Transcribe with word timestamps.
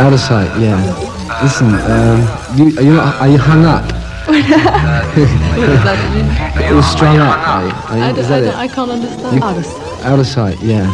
Out 0.00 0.12
of 0.14 0.20
sight, 0.20 0.48
yeah. 0.58 0.80
Listen, 1.42 1.74
um, 1.74 2.20
you, 2.56 2.72
are 2.78 2.82
you 2.82 2.94
not, 2.94 3.20
are 3.20 3.28
you 3.28 3.36
hung 3.38 3.64
up? 3.66 3.84
You're 6.70 6.82
strung 6.82 7.18
up, 7.18 7.36
are 7.46 7.66
you? 7.66 7.72
Are 7.72 7.96
you- 7.98 8.04
I, 8.04 8.10
is 8.10 8.28
don't- 8.28 8.28
that 8.28 8.32
I, 8.32 8.38
it? 8.38 8.44
don't- 8.44 8.54
I 8.56 8.68
can't 8.68 8.90
understand. 8.90 9.36
You- 9.36 9.42
Out 9.44 9.56
of 9.58 9.64
sight. 9.66 10.04
Out 10.06 10.18
of 10.18 10.26
sight, 10.26 10.58
yeah. 10.62 10.90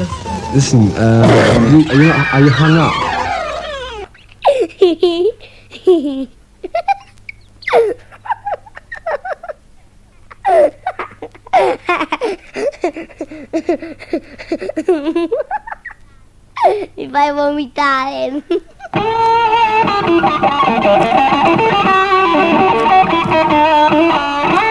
Listen, 0.55 0.81
um, 0.97 1.31
you, 1.71 1.79
are, 1.91 1.95
you 1.95 2.09
not, 2.09 2.35
are 2.35 2.41
you 2.41 2.51
hung 2.51 2.77
up? 2.77 2.93
Mi 16.97 17.09
fai 17.13 17.31
vomitare. 17.33 18.43
Thank 18.97 19.05
you. 24.61 24.66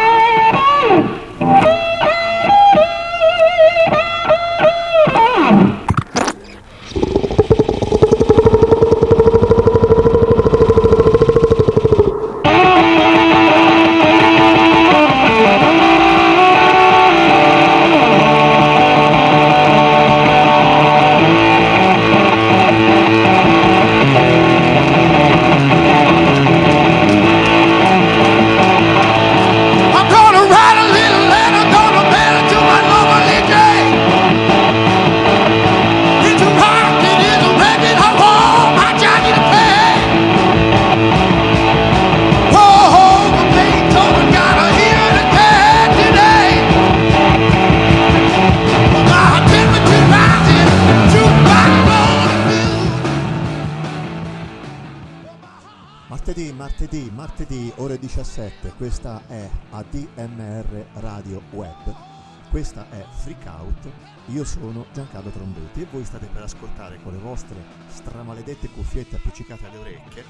7, 58.46 58.74
questa 58.78 59.24
è 59.26 59.50
ADMR 59.72 60.86
Radio 60.96 61.42
Web, 61.50 61.96
questa 62.52 62.88
è 62.92 63.04
Freak 63.10 63.44
Out, 63.48 63.90
io 64.28 64.44
sono 64.44 64.86
Giancarlo 64.94 65.32
Trombetti 65.32 65.82
e 65.82 65.88
voi 65.90 66.06
state 66.06 66.28
per 66.28 66.44
ascoltare 66.44 67.00
con 67.02 67.14
le 67.14 67.18
vostre 67.18 67.56
stramaledette 67.88 68.70
cuffiette 68.70 69.16
appiccicate 69.16 69.66
alle 69.66 69.78
orecchie 69.78 70.24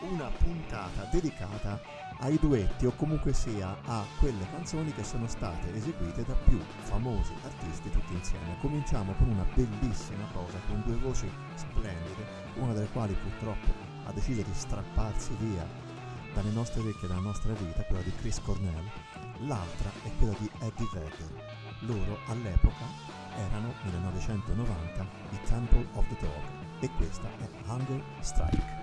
una 0.00 0.28
puntata 0.36 1.08
dedicata 1.12 1.80
ai 2.18 2.36
duetti 2.40 2.86
o 2.86 2.92
comunque 2.96 3.32
sia 3.32 3.76
a 3.84 4.04
quelle 4.18 4.50
canzoni 4.50 4.92
che 4.92 5.04
sono 5.04 5.28
state 5.28 5.72
eseguite 5.76 6.24
da 6.24 6.34
più 6.34 6.58
famosi 6.80 7.32
artisti 7.44 7.88
tutti 7.88 8.14
insieme. 8.14 8.56
Cominciamo 8.60 9.14
con 9.14 9.28
una 9.28 9.46
bellissima 9.54 10.26
cosa, 10.32 10.58
con 10.66 10.82
due 10.84 10.96
voci 10.96 11.30
splendide, 11.54 12.26
una 12.56 12.72
delle 12.72 12.88
quali 12.88 13.14
purtroppo 13.14 13.72
ha 14.06 14.12
deciso 14.12 14.42
di 14.42 14.52
strapparsi 14.52 15.34
via 15.38 15.83
dalle 16.34 16.50
nostre 16.50 16.80
orecchie, 16.80 17.08
dalla 17.08 17.20
nostra 17.20 17.52
vita, 17.54 17.84
quella 17.84 18.02
di 18.02 18.12
Chris 18.16 18.40
Cornell, 18.40 18.90
l'altra 19.46 19.90
è 20.02 20.10
quella 20.18 20.34
di 20.38 20.50
Eddie 20.60 20.88
Vedder. 20.92 21.62
Loro 21.80 22.18
all'epoca 22.26 22.84
erano 23.36 23.72
1990 23.84 25.06
i 25.30 25.40
Temple 25.46 25.86
of 25.94 26.06
the 26.08 26.16
Dog 26.20 26.42
e 26.80 26.90
questa 26.96 27.28
è 27.38 27.48
Hunger 27.66 28.02
Strike. 28.20 28.82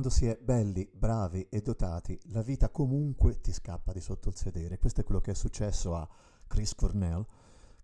Quando 0.00 0.16
si 0.16 0.24
è 0.28 0.38
belli, 0.40 0.88
bravi 0.90 1.46
e 1.50 1.60
dotati, 1.60 2.18
la 2.28 2.40
vita 2.40 2.70
comunque 2.70 3.38
ti 3.42 3.52
scappa 3.52 3.92
di 3.92 4.00
sotto 4.00 4.30
il 4.30 4.34
sedere. 4.34 4.78
Questo 4.78 5.02
è 5.02 5.04
quello 5.04 5.20
che 5.20 5.32
è 5.32 5.34
successo 5.34 5.94
a 5.94 6.08
Chris 6.46 6.74
Cornell, 6.74 7.22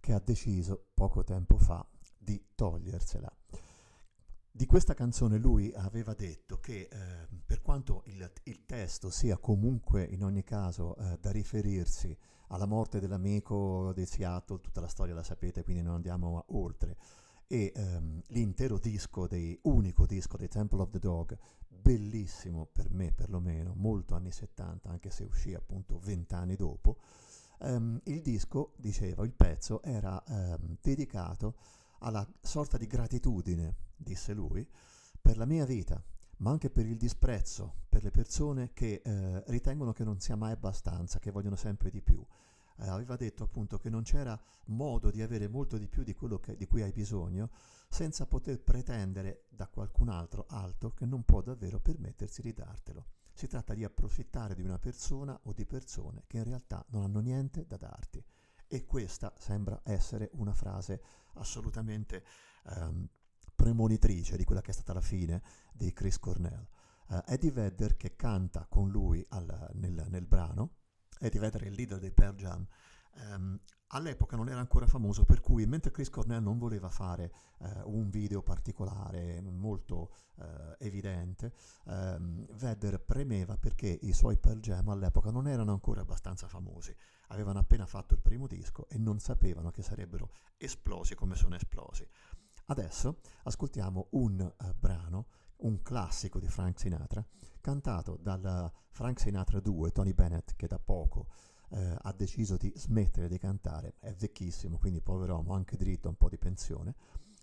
che 0.01 0.15
ha 0.15 0.19
deciso 0.19 0.87
poco 0.95 1.25
tempo 1.25 1.59
fa 1.59 1.87
di 2.17 2.43
togliersela. 2.55 3.31
Di 4.51 4.65
questa 4.65 4.95
canzone 4.95 5.37
lui 5.37 5.71
aveva 5.75 6.15
detto 6.15 6.59
che 6.59 6.89
eh, 6.91 7.29
per 7.45 7.61
quanto 7.61 8.03
il, 8.07 8.33
il, 8.45 8.65
testo 8.65 9.11
sia 9.11 9.37
comunque 9.37 10.03
in 10.03 10.25
ogni 10.25 10.43
caso 10.43 10.97
eh, 10.97 11.19
da 11.21 11.31
riferirsi 11.31 12.17
alla 12.49 12.65
morte 12.65 12.99
dell'amico 12.99 13.93
di 13.95 14.07
Seattle, 14.07 14.63
tutta 14.63 14.81
la 14.81 14.89
storia 14.89 15.15
la 15.15 15.23
sapete, 15.23 15.65
quindi 15.65 15.83
non 15.83 15.97
andiamo 15.97 16.47
oltre, 16.49 16.97
e 17.47 17.73
ehm, 17.75 18.23
l'intero 18.29 18.79
disco, 18.79 19.27
dei, 19.27 19.59
unico 19.63 20.07
disco 20.07 20.37
dei 20.37 20.49
Temple 20.49 20.83
of 20.83 20.91
the 20.91 20.99
Dog, 20.99 21.39
bellissimo 21.69 22.67
per 22.67 22.91
me 22.91 23.13
perlomeno, 23.13 23.73
molto 23.75 24.15
anni 24.15 24.33
70, 24.33 24.89
anche 24.89 25.11
se 25.11 25.25
uscì 25.25 25.55
appunto 25.55 25.99
vent'anni 25.99 26.57
dopo, 26.57 26.99
ehm, 27.61 28.01
il 28.05 28.23
disco, 28.23 28.73
dicevo, 28.77 29.25
il 29.25 29.33
pezzo 29.33 29.83
era 29.83 30.23
ehm, 30.25 30.79
dedicato 30.81 31.57
alla 32.01 32.27
sorta 32.41 32.77
di 32.77 32.87
gratitudine, 32.87 33.77
disse 33.97 34.33
lui, 34.33 34.67
per 35.21 35.37
la 35.37 35.47
mia 35.47 35.65
vita, 35.65 36.03
ma 36.39 36.51
anche 36.51 36.71
per 36.71 36.87
il 36.87 36.97
disprezzo 36.97 37.85
per 37.89 38.03
le 38.03 38.11
persone 38.11 38.73
che 38.75 39.01
eh, 39.03 39.43
ritengono 39.47 39.93
che 39.93 40.05
non 40.05 40.21
sia 40.21 40.37
mai 40.37 40.53
abbastanza, 40.53 41.19
che 41.19 41.31
vogliono 41.31 41.57
sempre 41.57 41.91
di 41.91 42.03
più 42.03 42.23
eh, 42.79 42.89
aveva 42.89 43.17
detto 43.17 43.45
appunto 43.45 43.79
che 43.79 43.91
non 43.91 44.03
c'era 44.03 44.39
modo 44.67 45.11
di 45.11 45.23
avere 45.23 45.49
molto 45.49 45.79
di 45.79 45.89
più 45.89 46.03
di 46.03 46.15
quello 46.15 46.39
che, 46.39 46.57
di 46.57 46.67
cui 46.67 46.83
hai 46.83 46.93
bisogno 46.93 47.51
senza 47.89 48.27
poter 48.27 48.61
pretendere 48.63 49.47
da 49.49 49.69
qualcun 49.69 50.09
altro 50.09 50.47
alto 50.49 50.91
che 50.91 51.07
non 51.07 51.25
può 51.25 51.41
davvero 51.41 51.81
permettersi 51.81 52.43
di 52.43 52.53
dartelo. 52.53 53.07
Si 53.33 53.47
tratta 53.47 53.75
di 53.75 53.85
approfittare 53.85 54.55
di 54.55 54.63
una 54.63 54.79
persona 54.79 55.39
o 55.45 55.53
di 55.53 55.67
persone 55.67 56.25
che 56.27 56.39
in 56.39 56.45
realtà 56.45 56.85
non 56.89 57.03
hanno 57.03 57.21
niente 57.21 57.67
da 57.67 57.77
darti. 57.77 58.23
E 58.67 58.85
questa 58.85 59.33
sembra 59.39 59.81
essere 59.85 60.31
una 60.33 60.53
frase 60.53 61.01
assolutamente 61.35 62.25
ehm, 62.65 63.09
premonitrice 63.55 64.37
di 64.37 64.45
quella 64.45 64.63
che 64.63 64.71
è 64.71 64.75
stata 64.75 64.93
la 64.93 65.01
fine 65.01 65.43
di 65.73 65.93
Chris 65.93 66.19
Cornell. 66.19 66.67
Uh, 67.09 67.23
Eddie 67.27 67.53
Vedder 67.53 67.97
che 67.97 68.17
canta 68.17 68.67
con 68.69 68.91
lui 68.91 69.25
al, 69.29 69.71
nel, 69.75 70.07
nel 70.09 70.27
brano 70.27 70.86
Eddie 71.19 71.41
Vedder 71.41 71.63
è 71.63 71.67
il 71.67 71.75
leader 71.75 71.99
dei 71.99 72.13
Pearl 72.13 72.37
Jam, 72.37 72.67
um, 73.35 73.59
all'epoca 73.89 74.37
non 74.37 74.49
era 74.49 74.59
ancora 74.59 74.87
famoso, 74.87 75.25
per 75.25 75.41
cui 75.41 75.67
mentre 75.67 75.91
Chris 75.91 76.11
Cornell 76.11 76.43
non 76.43 76.59
voleva 76.59 76.89
fare 76.89 77.33
uh, 77.59 77.83
un 77.85 78.11
video 78.11 78.43
particolare, 78.43 79.41
molto 79.41 80.13
uh, 80.37 80.45
evidente, 80.79 81.55
um, 81.85 82.45
Vedder 82.55 83.01
premeva 83.01 83.57
perché 83.57 83.99
i 84.03 84.13
suoi 84.13 84.37
Pearl 84.37 84.61
Jam 84.61 84.89
all'epoca 84.89 85.31
non 85.31 85.47
erano 85.49 85.73
ancora 85.73 86.01
abbastanza 86.01 86.49
famosi, 86.49 86.95
avevano 87.29 87.59
appena 87.59 87.87
fatto 87.87 88.15
il 88.15 88.21
primo 88.21 88.47
disco 88.47 88.89
e 88.89 88.99
non 88.99 89.19
sapevano 89.19 89.71
che 89.71 89.83
sarebbero 89.83 90.31
esplosi 90.57 91.15
come 91.15 91.35
sono 91.35 91.55
esplosi. 91.55 92.07
Adesso 92.69 93.21
ascoltiamo 93.45 94.09
un 94.11 94.41
uh, 94.41 94.75
brano 94.77 95.27
un 95.59 95.81
classico 95.81 96.39
di 96.39 96.49
Frank 96.49 96.79
Sinatra, 96.79 97.25
cantato 97.67 98.17
dal 98.23 98.71
Frank 98.91 99.19
Sinatra 99.19 99.59
2, 99.59 99.91
Tony 99.91 100.13
Bennett, 100.13 100.53
che 100.55 100.69
da 100.69 100.79
poco 100.79 101.27
eh, 101.71 101.97
ha 102.01 102.13
deciso 102.13 102.57
di 102.57 102.73
smettere 102.77 103.27
di 103.27 103.39
cantare, 103.39 103.97
è 103.99 104.15
vecchissimo, 104.15 104.79
quindi 104.79 105.01
pover'uomo, 105.01 105.53
anche 105.53 105.77
diritto 105.77 106.07
a 106.07 106.11
un 106.11 106.17
po' 106.17 106.29
di 106.29 106.39
pensione, 106.39 106.95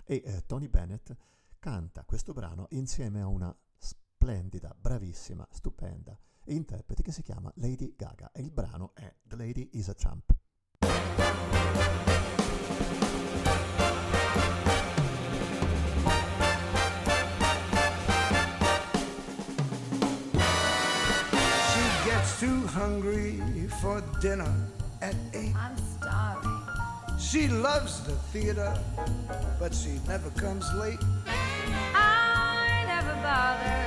e 0.06 0.22
eh, 0.24 0.46
Tony 0.46 0.70
Bennett 0.70 1.12
canta 1.60 2.06
questo 2.06 2.32
brano 2.32 2.68
insieme 2.70 3.20
a 3.20 3.28
una 3.28 3.54
splendida, 3.78 4.74
bravissima, 4.80 5.46
stupenda 5.52 6.18
interprete 6.46 7.04
che 7.04 7.12
si 7.12 7.22
chiama 7.22 7.52
Lady 7.56 7.94
Gaga. 7.98 8.32
E 8.32 8.42
il 8.42 8.52
brano 8.52 8.92
è 8.96 9.14
The 9.24 9.36
Lady 9.36 9.70
is 9.74 9.90
a 9.90 9.94
Trump. 9.94 10.34
For 23.84 24.02
dinner 24.22 24.56
at 25.02 25.16
eight. 25.34 25.54
I'm 25.58 25.76
starving. 25.78 26.62
She 27.20 27.50
loves 27.50 28.00
the 28.06 28.14
theater, 28.32 28.74
but 29.60 29.76
she 29.76 30.00
never 30.08 30.30
comes 30.30 30.64
late. 30.76 31.04
I 31.94 32.86
never 32.88 33.14
bother 33.28 33.84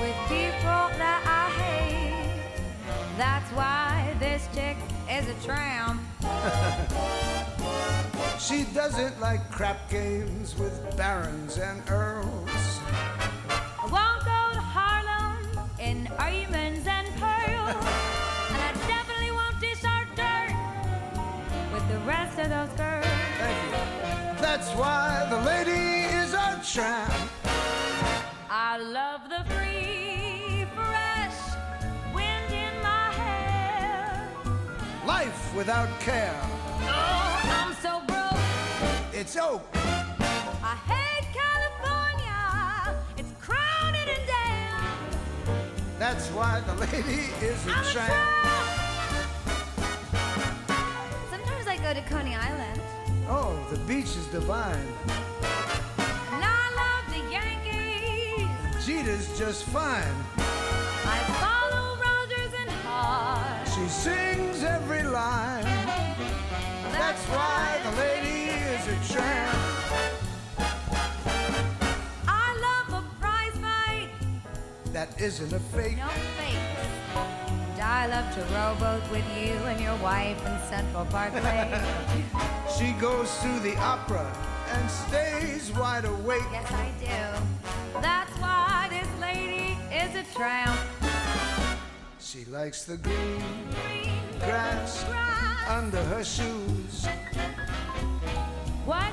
with 0.00 0.16
people 0.32 0.88
that 0.96 1.20
I 1.28 1.52
hate. 1.60 2.56
That's 3.18 3.50
why 3.52 4.16
this 4.18 4.48
chick 4.54 4.78
is 5.10 5.28
a 5.28 5.34
tramp. 5.44 6.00
she 8.40 8.64
doesn't 8.72 9.20
like 9.20 9.50
crap 9.50 9.90
games 9.90 10.56
with 10.56 10.96
barons 10.96 11.58
and 11.58 11.82
earls. 11.90 12.80
I 13.78 13.84
won't 13.92 14.24
go 14.24 14.54
to 14.56 14.62
Harlem 14.74 15.68
in 15.78 16.08
and 16.18 16.88
and 16.88 17.03
rest 22.04 22.38
of 22.38 22.48
those 22.50 22.68
girls. 22.76 23.06
Thank 23.38 23.72
you. 23.72 24.40
That's 24.40 24.70
why 24.72 25.26
the 25.30 25.40
lady 25.40 26.04
is 26.14 26.34
a 26.34 26.60
tramp. 26.62 27.12
I 28.50 28.78
love 28.78 29.22
the 29.28 29.42
free, 29.54 30.66
fresh 30.74 31.38
wind 32.14 32.52
in 32.52 32.82
my 32.82 33.10
hair. 33.12 34.28
Life 35.06 35.54
without 35.56 35.88
care. 36.00 36.40
Oh, 36.82 37.40
I'm 37.60 37.74
so 37.74 38.02
broke. 38.06 38.40
It's 39.12 39.36
oak. 39.36 39.62
I 39.74 40.76
hate 40.90 41.26
California. 41.32 43.02
It's 43.16 43.32
crowded 43.40 44.08
and 44.08 44.26
damn. 44.26 45.98
That's 45.98 46.28
why 46.28 46.60
the 46.60 46.74
lady 46.74 47.30
is 47.40 47.66
a 47.66 47.70
I'm 47.70 47.84
tramp. 47.84 48.12
Sometimes 48.12 48.78
I 48.78 48.83
go 51.84 51.92
to 51.92 52.00
Coney 52.08 52.34
Island. 52.34 52.80
Oh, 53.28 53.54
the 53.70 53.76
beach 53.80 54.16
is 54.16 54.26
divine. 54.28 54.88
And 56.32 56.42
I 56.42 56.64
love 56.82 57.04
the 57.12 57.22
Yankees. 57.30 58.86
Jeter's 58.86 59.38
just 59.38 59.64
fine. 59.64 60.16
I 60.38 61.18
follow 61.44 61.98
Rogers 62.00 62.52
and 62.58 62.70
Hart. 62.86 63.68
She 63.68 63.86
sings 63.88 64.64
every 64.64 65.02
line. 65.02 65.64
That's 66.92 67.22
why 67.26 67.78
the 67.84 67.92
lady 67.98 68.52
is 68.72 68.86
a 68.88 69.12
tramp. 69.12 69.58
I 72.26 72.48
love 72.66 73.04
a 73.04 73.20
prize 73.20 73.56
fight. 73.60 74.08
That 74.94 75.20
isn't 75.20 75.52
a 75.52 75.60
fake. 75.60 75.98
No 75.98 76.08
fakes. 76.38 77.33
I 77.86 78.06
love 78.06 78.34
to 78.34 78.40
rowboat 78.54 79.10
with 79.10 79.24
you 79.36 79.52
and 79.68 79.78
your 79.80 79.96
wife 79.96 80.38
in 80.46 80.58
Central 80.68 81.04
Park 81.06 81.34
Lake. 81.44 81.80
She 82.78 82.92
goes 83.00 83.38
to 83.42 83.60
the 83.60 83.76
opera 83.78 84.26
and 84.72 84.90
stays 84.90 85.70
wide 85.72 86.04
awake. 86.06 86.42
yes, 86.50 86.70
I 86.72 86.90
do. 86.98 88.00
That's 88.00 88.32
why 88.38 88.86
this 88.90 89.08
lady 89.20 89.76
is 89.92 90.14
a 90.16 90.34
tramp. 90.34 90.78
She 92.18 92.46
likes 92.46 92.84
the 92.84 92.96
green 92.96 93.42
Green 93.86 94.12
grass 94.40 95.04
grass. 95.04 95.68
under 95.68 96.02
her 96.04 96.24
shoes. 96.24 97.06
What 98.86 99.12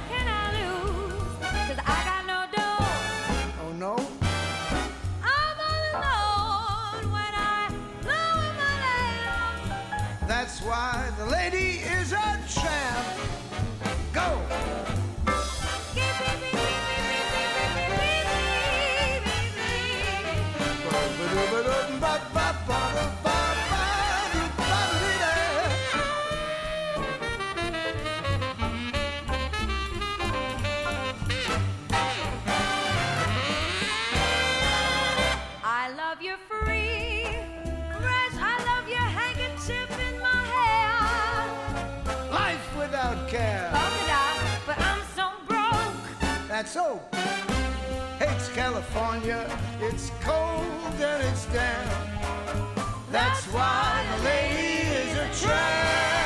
care. 43.32 43.72
But 44.66 44.78
I'm 44.80 45.02
so 45.16 45.30
broke. 45.48 46.48
That's 46.50 46.72
so. 46.72 47.00
Hates 48.20 48.50
California. 48.50 49.48
California, 49.48 49.48
it's 49.80 50.12
cold 50.22 51.00
and 51.00 51.24
it's 51.30 51.46
damp. 51.48 51.92
That's 53.10 53.46
why 53.46 54.06
the 54.18 54.24
lady 54.24 54.88
is 55.00 55.18
a 55.18 55.46
tramp. 55.46 56.21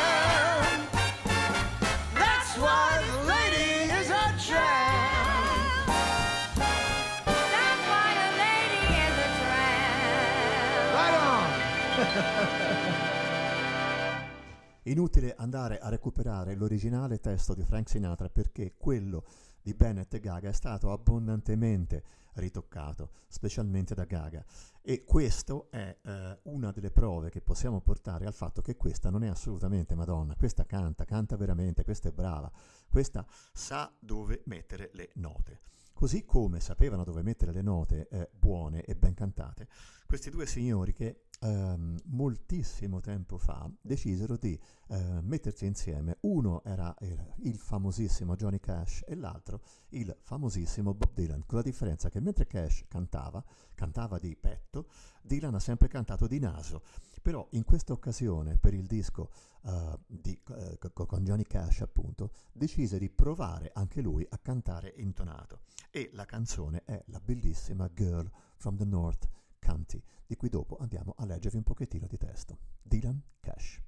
Inutile 14.87 15.33
andare 15.35 15.79
a 15.79 15.89
recuperare 15.89 16.53
l'originale 16.53 17.19
testo 17.19 17.55
di 17.55 17.63
Frank 17.63 17.89
Sinatra 17.89 18.29
perché 18.29 18.75
quello 18.77 19.25
di 19.59 19.73
Bennett 19.73 20.13
e 20.13 20.19
Gaga 20.19 20.49
è 20.49 20.53
stato 20.53 20.91
abbondantemente 20.91 22.03
ritoccato, 22.33 23.09
specialmente 23.27 23.95
da 23.95 24.03
Gaga. 24.03 24.45
E 24.83 25.03
questo 25.03 25.71
è 25.71 25.97
eh, 25.99 26.39
una 26.43 26.69
delle 26.69 26.91
prove 26.91 27.31
che 27.31 27.41
possiamo 27.41 27.81
portare 27.81 28.27
al 28.27 28.35
fatto 28.35 28.61
che 28.61 28.75
questa 28.75 29.09
non 29.09 29.23
è 29.23 29.27
assolutamente 29.27 29.95
Madonna, 29.95 30.35
questa 30.35 30.65
canta, 30.65 31.03
canta 31.03 31.35
veramente, 31.35 31.83
questa 31.83 32.09
è 32.09 32.11
brava, 32.11 32.51
questa 32.87 33.25
sa 33.53 33.91
dove 33.99 34.43
mettere 34.45 34.91
le 34.93 35.09
note. 35.15 35.61
Così 35.93 36.25
come 36.25 36.59
sapevano 36.59 37.03
dove 37.03 37.23
mettere 37.23 37.51
le 37.51 37.61
note 37.63 38.07
eh, 38.09 38.29
buone 38.31 38.83
e 38.83 38.95
ben 38.95 39.15
cantate, 39.15 39.67
questi 40.05 40.29
due 40.29 40.45
signori 40.45 40.93
che 40.93 41.24
ehm, 41.41 41.97
moltissimo 42.05 42.99
tempo 42.99 43.37
fa 43.37 43.69
decisero 43.81 44.37
di 44.37 44.59
eh, 44.87 45.21
mettersi 45.21 45.65
insieme. 45.65 46.17
Uno 46.21 46.63
era 46.63 46.93
il, 47.01 47.33
il 47.43 47.57
famosissimo 47.57 48.35
Johnny 48.35 48.59
Cash 48.59 49.03
e 49.05 49.15
l'altro 49.15 49.61
il 49.89 50.15
famosissimo 50.21 50.93
Bob 50.93 51.13
Dylan, 51.13 51.45
con 51.45 51.57
la 51.57 51.63
differenza 51.63 52.09
che 52.09 52.19
mentre 52.19 52.47
Cash 52.47 52.85
cantava, 52.87 53.43
cantava 53.73 54.19
di 54.19 54.35
petto, 54.35 54.87
Dylan 55.21 55.55
ha 55.55 55.59
sempre 55.59 55.87
cantato 55.87 56.27
di 56.27 56.39
naso. 56.39 56.83
Però 57.21 57.47
in 57.51 57.63
questa 57.63 57.93
occasione, 57.93 58.57
per 58.57 58.73
il 58.73 58.85
disco 58.85 59.31
eh, 59.63 59.99
di, 60.05 60.39
co- 60.43 61.05
con 61.05 61.23
Johnny 61.23 61.43
Cash 61.43 61.81
appunto, 61.81 62.31
decise 62.51 62.99
di 62.99 63.09
provare 63.09 63.71
anche 63.73 64.01
lui 64.01 64.25
a 64.29 64.37
cantare 64.37 64.93
intonato. 64.97 65.61
E 65.89 66.11
la 66.13 66.25
canzone 66.25 66.83
è 66.85 67.01
la 67.07 67.19
bellissima 67.19 67.89
Girl 67.93 68.29
from 68.57 68.77
the 68.77 68.85
North 68.85 69.27
County, 69.65 69.99
di 70.27 70.35
cui 70.35 70.49
dopo 70.49 70.77
andiamo 70.77 71.15
a 71.17 71.25
leggervi 71.25 71.57
un 71.57 71.63
pochettino 71.63 72.05
di 72.05 72.17
testo. 72.17 72.59
Dylan 72.83 73.19
Cash. 73.39 73.81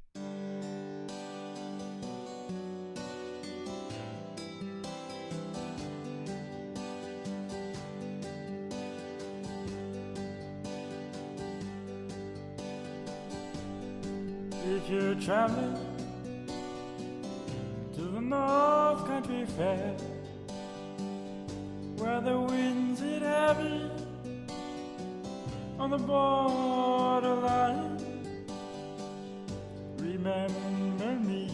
If 14.65 14.89
you're 14.89 15.15
traveling 15.19 15.77
to 17.93 18.01
the 18.01 18.19
North 18.19 19.05
Country 19.05 19.45
Fair, 19.45 19.95
where 21.97 22.19
the 22.19 22.39
winds 22.39 22.99
hit 22.99 23.21
heavy 23.21 24.06
on 25.87 25.91
the 25.91 26.05
borderline, 26.05 27.97
remember 29.97 31.15
me 31.25 31.47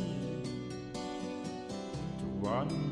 to 2.18 2.26
one 2.42 2.83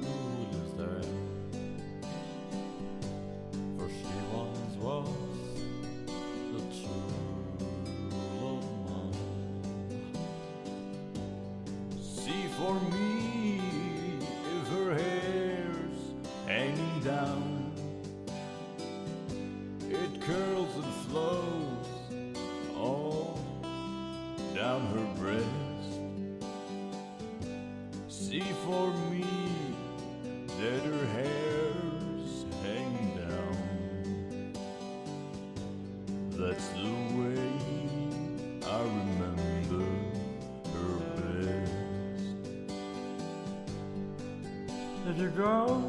go. 45.31 45.81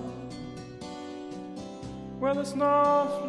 Where 2.19 2.35
the 2.35 2.45
snowflakes 2.45 3.22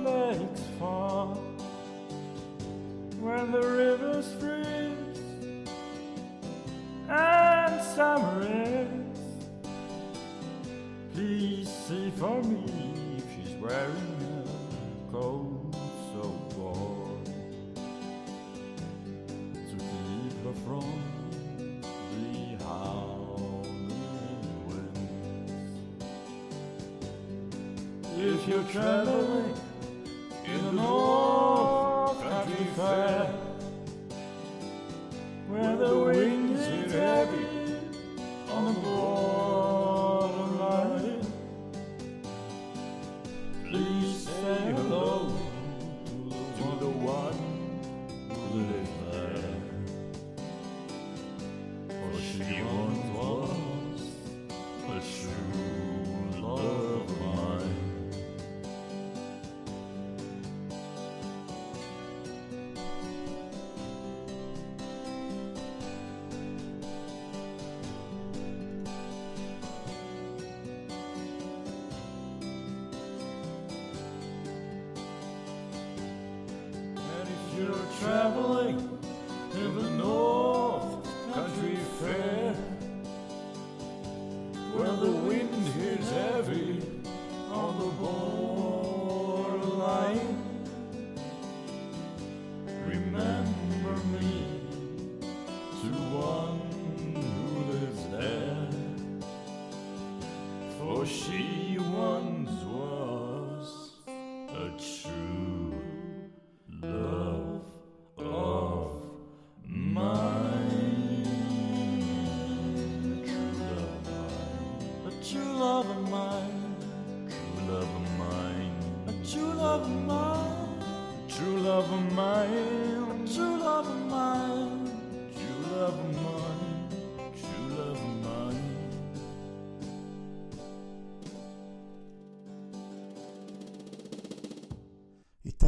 If 28.75 29.12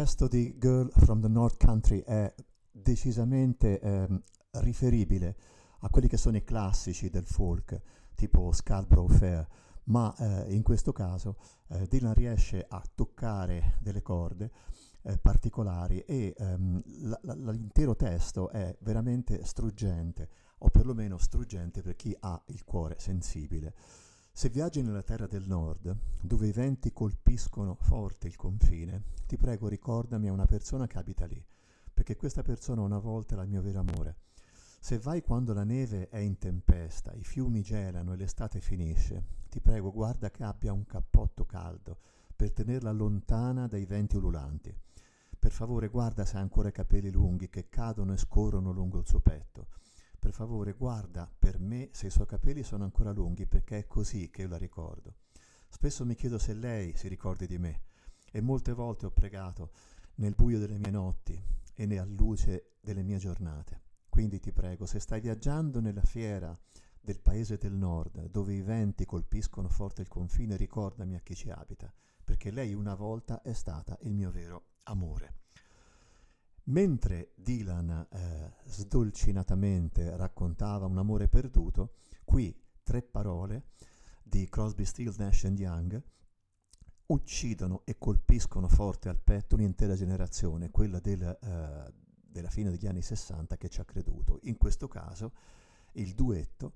testo 0.05 0.27
di 0.27 0.55
Girl 0.59 0.87
from 0.91 1.19
the 1.19 1.27
North 1.27 1.57
Country 1.57 2.03
è 2.03 2.31
decisamente 2.69 3.79
ehm, 3.79 4.21
riferibile 4.51 5.35
a 5.79 5.89
quelli 5.89 6.07
che 6.07 6.15
sono 6.15 6.37
i 6.37 6.43
classici 6.43 7.09
del 7.09 7.25
folk, 7.25 7.81
tipo 8.13 8.51
Scarborough 8.51 9.11
Fair, 9.11 9.47
ma 9.85 10.15
eh, 10.15 10.53
in 10.53 10.61
questo 10.61 10.91
caso 10.91 11.37
eh, 11.69 11.87
Dylan 11.87 12.13
riesce 12.13 12.63
a 12.69 12.83
toccare 12.93 13.79
delle 13.81 14.03
corde 14.03 14.51
eh, 15.01 15.17
particolari 15.17 16.01
e 16.01 16.35
ehm, 16.37 16.83
la- 17.01 17.19
la- 17.23 17.51
l'intero 17.51 17.95
testo 17.95 18.51
è 18.51 18.77
veramente 18.81 19.43
struggente, 19.43 20.29
o 20.59 20.69
perlomeno 20.69 21.17
struggente 21.17 21.81
per 21.81 21.95
chi 21.95 22.15
ha 22.19 22.39
il 22.49 22.63
cuore 22.63 22.97
sensibile. 22.99 23.73
Se 24.37 24.49
viaggi 24.49 24.81
nella 24.81 25.01
terra 25.01 25.27
del 25.27 25.47
nord, 25.47 25.95
dove 26.19 26.47
i 26.47 26.51
venti 26.51 26.91
colpiscono 26.91 27.73
forte 27.73 28.27
il 28.27 28.35
confine, 28.35 29.03
ti 29.27 29.37
prego 29.37 29.69
ricordami 29.69 30.27
a 30.27 30.33
una 30.33 30.45
persona 30.45 30.87
che 30.87 30.97
abita 30.97 31.25
lì, 31.25 31.41
perché 31.93 32.17
questa 32.17 32.41
persona 32.41 32.81
una 32.81 32.97
volta 32.99 33.35
era 33.35 33.43
il 33.43 33.49
mio 33.49 33.61
vero 33.61 33.79
amore. 33.79 34.17
Se 34.81 34.99
vai 34.99 35.21
quando 35.21 35.53
la 35.53 35.63
neve 35.63 36.09
è 36.09 36.17
in 36.17 36.37
tempesta, 36.37 37.13
i 37.13 37.23
fiumi 37.23 37.61
gelano 37.61 38.11
e 38.11 38.17
l'estate 38.17 38.59
finisce, 38.59 39.23
ti 39.47 39.61
prego 39.61 39.89
guarda 39.93 40.29
che 40.29 40.43
abbia 40.43 40.73
un 40.73 40.85
cappotto 40.85 41.45
caldo 41.45 41.99
per 42.35 42.51
tenerla 42.51 42.91
lontana 42.91 43.67
dai 43.67 43.85
venti 43.85 44.17
ululanti. 44.17 44.77
Per 45.39 45.51
favore 45.51 45.87
guarda 45.87 46.25
se 46.25 46.35
ha 46.35 46.41
ancora 46.41 46.67
i 46.67 46.73
capelli 46.73 47.09
lunghi 47.09 47.47
che 47.49 47.69
cadono 47.69 48.11
e 48.11 48.17
scorrono 48.17 48.73
lungo 48.73 48.99
il 48.99 49.07
suo 49.07 49.21
petto. 49.21 49.67
Per 50.25 50.33
favore 50.33 50.71
guarda 50.71 51.31
per 51.37 51.59
me 51.59 51.89
se 51.91 52.07
i 52.07 52.09
suoi 52.09 52.25
capelli 52.25 52.63
sono 52.63 52.83
ancora 52.83 53.11
lunghi 53.11 53.45
perché 53.45 53.77
è 53.77 53.85
così 53.85 54.31
che 54.31 54.41
io 54.41 54.47
la 54.47 54.57
ricordo. 54.57 55.17
Spesso 55.69 56.03
mi 56.03 56.15
chiedo 56.15 56.39
se 56.39 56.55
lei 56.55 56.95
si 56.95 57.07
ricordi 57.07 57.45
di 57.45 57.59
me 57.59 57.83
e 58.31 58.41
molte 58.41 58.73
volte 58.73 59.05
ho 59.05 59.11
pregato 59.11 59.69
nel 60.15 60.33
buio 60.33 60.57
delle 60.57 60.79
mie 60.79 60.89
notti 60.89 61.39
e 61.75 61.85
nella 61.85 62.05
luce 62.05 62.71
delle 62.81 63.03
mie 63.03 63.19
giornate. 63.19 63.83
Quindi 64.09 64.39
ti 64.39 64.51
prego, 64.51 64.87
se 64.87 64.97
stai 64.97 65.21
viaggiando 65.21 65.79
nella 65.79 66.01
fiera 66.01 66.57
del 66.99 67.19
paese 67.19 67.59
del 67.59 67.73
nord, 67.73 68.27
dove 68.31 68.55
i 68.55 68.63
venti 68.63 69.05
colpiscono 69.05 69.69
forte 69.69 70.01
il 70.01 70.07
confine, 70.07 70.57
ricordami 70.57 71.13
a 71.13 71.19
chi 71.19 71.35
ci 71.35 71.51
abita, 71.51 71.93
perché 72.23 72.49
lei 72.49 72.73
una 72.73 72.95
volta 72.95 73.43
è 73.43 73.53
stata 73.53 73.95
il 74.01 74.15
mio 74.15 74.31
vero 74.31 74.69
amore. 74.85 75.44
Mentre 76.67 77.33
Dylan 77.35 78.07
eh, 78.09 78.53
sdolcinatamente 78.65 80.15
raccontava 80.17 80.87
un 80.87 80.97
amore 80.97 81.27
perduto, 81.27 81.93
qui 82.23 82.55
tre 82.81 83.03
parole 83.03 83.65
di 84.23 84.49
Crosby, 84.49 84.83
Stills, 84.83 85.17
Nash 85.17 85.43
and 85.43 85.59
Young 85.59 86.01
uccidono 87.07 87.83
e 87.85 87.99
colpiscono 87.99 88.67
forte 88.67 89.09
al 89.09 89.19
petto 89.19 89.53
un'intera 89.53 89.93
generazione, 89.95 90.71
quella 90.71 90.99
del, 90.99 91.21
eh, 91.21 91.93
della 92.09 92.49
fine 92.49 92.71
degli 92.71 92.87
anni 92.87 93.03
60 93.03 93.57
che 93.57 93.69
ci 93.69 93.79
ha 93.79 93.85
creduto. 93.85 94.39
In 94.43 94.57
questo 94.57 94.87
caso 94.87 95.33
il 95.93 96.15
duetto 96.15 96.73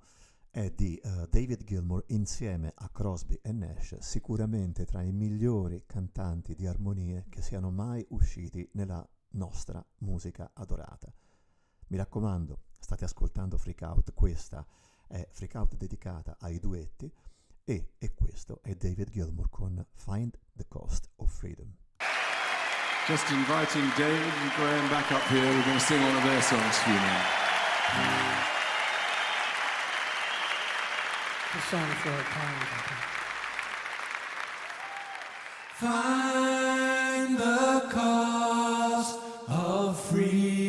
è 0.52 0.69
di 0.69 0.97
eh, 0.97 1.28
David 1.32 1.63
Gilmour 1.63 2.04
insieme 2.10 2.73
a 2.75 2.89
Crosby 2.89 3.39
e 3.41 3.52
Nash, 3.52 3.97
sicuramente 4.02 4.86
tra 4.86 5.02
i 5.02 5.12
migliori 5.12 5.84
cantanti 5.88 6.54
di 6.54 6.67
armonie 6.67 7.25
che 7.28 7.41
siano 7.41 7.71
mai 7.71 8.06
usciti 8.10 8.69
nella 8.73 9.08
nostra 9.31 9.83
musica 9.99 10.51
adorata. 10.53 11.11
Mi 11.87 11.97
raccomando, 11.97 12.65
state 12.79 13.05
ascoltando 13.05 13.57
Freak 13.57 13.81
Out, 13.81 14.13
questa 14.13 14.65
è 15.07 15.27
Freak 15.31 15.55
Out 15.55 15.75
dedicata 15.75 16.37
ai 16.39 16.59
duetti 16.59 17.11
e, 17.63 17.93
e 17.97 18.13
questo 18.13 18.59
è 18.63 18.75
David 18.75 19.09
Gilmour 19.09 19.49
con 19.49 19.85
Find 19.93 20.37
the 20.55 20.67
Cost 20.67 21.09
of 21.17 21.31
Freedom. 21.31 21.75
Just 23.07 23.29
inviting 23.31 23.91
David 23.95 24.21
and 24.21 24.51
Graham 24.55 24.87
back 24.89 25.11
up 25.11 25.23
here. 25.29 25.41
We're 25.41 25.63
going 25.63 25.77
to 25.77 25.83
sing 25.83 25.99
one 25.99 26.15
of 26.15 26.23
their 26.23 26.41
songs 26.43 26.77
for 26.77 26.89
you 26.91 26.95
now. 26.95 27.39
The 31.53 31.61
song 31.71 31.89
for 32.03 32.09
a 32.09 32.23
time. 32.23 33.09
Find 35.73 37.37
the 37.37 37.87
cause 37.89 38.38
of 40.11 40.68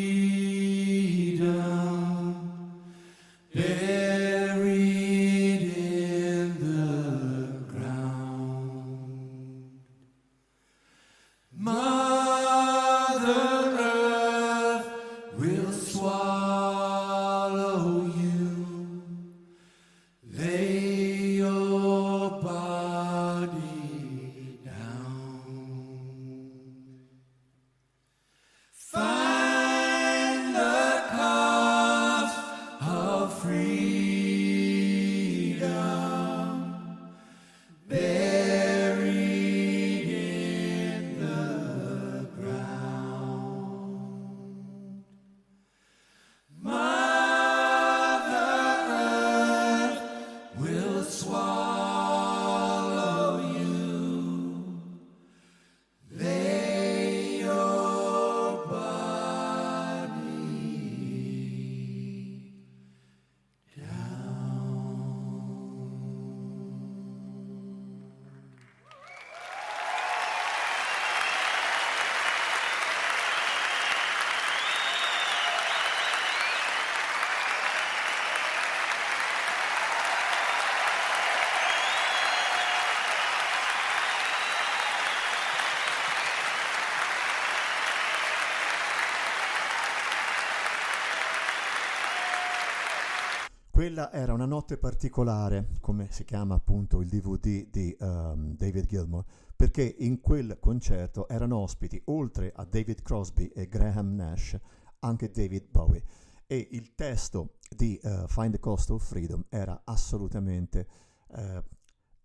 Quella 93.81 94.11
era 94.11 94.31
una 94.33 94.45
notte 94.45 94.77
particolare, 94.77 95.69
come 95.79 96.11
si 96.11 96.23
chiama 96.23 96.53
appunto 96.53 97.01
il 97.01 97.09
DVD 97.09 97.67
di 97.67 97.97
ehm, 97.99 98.55
David 98.55 98.85
Gilmour, 98.85 99.25
perché 99.55 99.81
in 99.81 100.21
quel 100.21 100.59
concerto 100.59 101.27
erano 101.27 101.57
ospiti, 101.57 101.99
oltre 102.05 102.53
a 102.55 102.63
David 102.63 103.01
Crosby 103.01 103.47
e 103.47 103.67
Graham 103.67 104.13
Nash, 104.13 104.55
anche 104.99 105.31
David 105.31 105.67
Bowie. 105.71 106.03
E 106.45 106.67
il 106.73 106.93
testo 106.93 107.55
di 107.75 107.97
eh, 107.97 108.25
Find 108.27 108.51
the 108.51 108.59
Cost 108.59 108.91
of 108.91 109.03
Freedom 109.03 109.43
era 109.49 109.81
assolutamente 109.83 110.87
eh, 111.31 111.63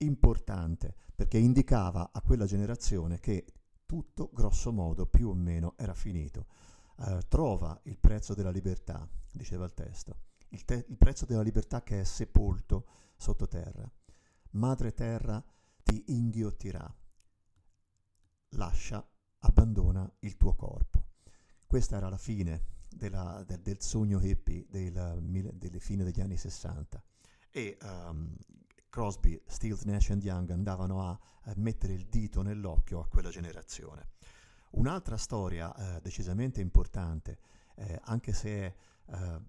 importante, 0.01 0.95
perché 1.14 1.38
indicava 1.38 2.11
a 2.12 2.21
quella 2.21 2.45
generazione 2.45 3.19
che 3.19 3.47
tutto, 3.87 4.29
grosso 4.31 4.73
modo, 4.73 5.07
più 5.07 5.31
o 5.31 5.35
meno 5.35 5.73
era 5.79 5.95
finito. 5.95 6.49
Eh, 6.99 7.21
trova 7.29 7.81
il 7.85 7.97
prezzo 7.97 8.35
della 8.35 8.51
libertà, 8.51 9.09
diceva 9.33 9.64
il 9.64 9.73
testo 9.73 10.27
il, 10.51 10.65
te- 10.65 10.85
il 10.89 10.97
prezzo 10.97 11.27
della 11.27 11.43
libertà 11.43 11.83
che 11.83 12.01
è 12.01 12.05
sepolto 12.05 12.87
sottoterra. 13.17 13.91
Madre 14.51 14.93
terra 14.93 15.43
ti 15.83 16.05
inghiottirà. 16.09 16.95
Lascia, 18.51 19.07
abbandona 19.41 20.11
il 20.21 20.37
tuo 20.37 20.55
corpo. 20.55 21.05
Questa 21.67 21.97
era 21.97 22.09
la 22.09 22.17
fine 22.19 22.75
della- 22.89 23.43
del, 23.45 23.61
del 23.61 23.81
sogno 23.81 24.21
hippie 24.21 24.67
del 24.69 25.19
mille- 25.21 25.57
delle 25.57 25.81
fine 25.81 26.05
degli 26.05 26.21
anni 26.21 26.37
60 26.37 27.03
e 27.51 27.77
um, 27.83 28.35
Crosby, 28.89 29.43
Stills, 29.47 29.83
Nash 29.83 30.11
and 30.11 30.23
Young 30.23 30.49
andavano 30.51 31.03
a, 31.03 31.11
a 31.11 31.53
mettere 31.57 31.93
il 31.93 32.07
dito 32.07 32.43
nell'occhio 32.43 33.01
a 33.01 33.09
quella 33.09 33.31
generazione. 33.31 34.09
Un'altra 34.71 35.17
storia 35.17 35.75
eh, 35.97 36.01
decisamente 36.01 36.61
importante, 36.61 37.39
eh, 37.77 37.99
anche 38.05 38.33
se 38.33 38.51
è 38.51 38.75
eh, 39.13 39.41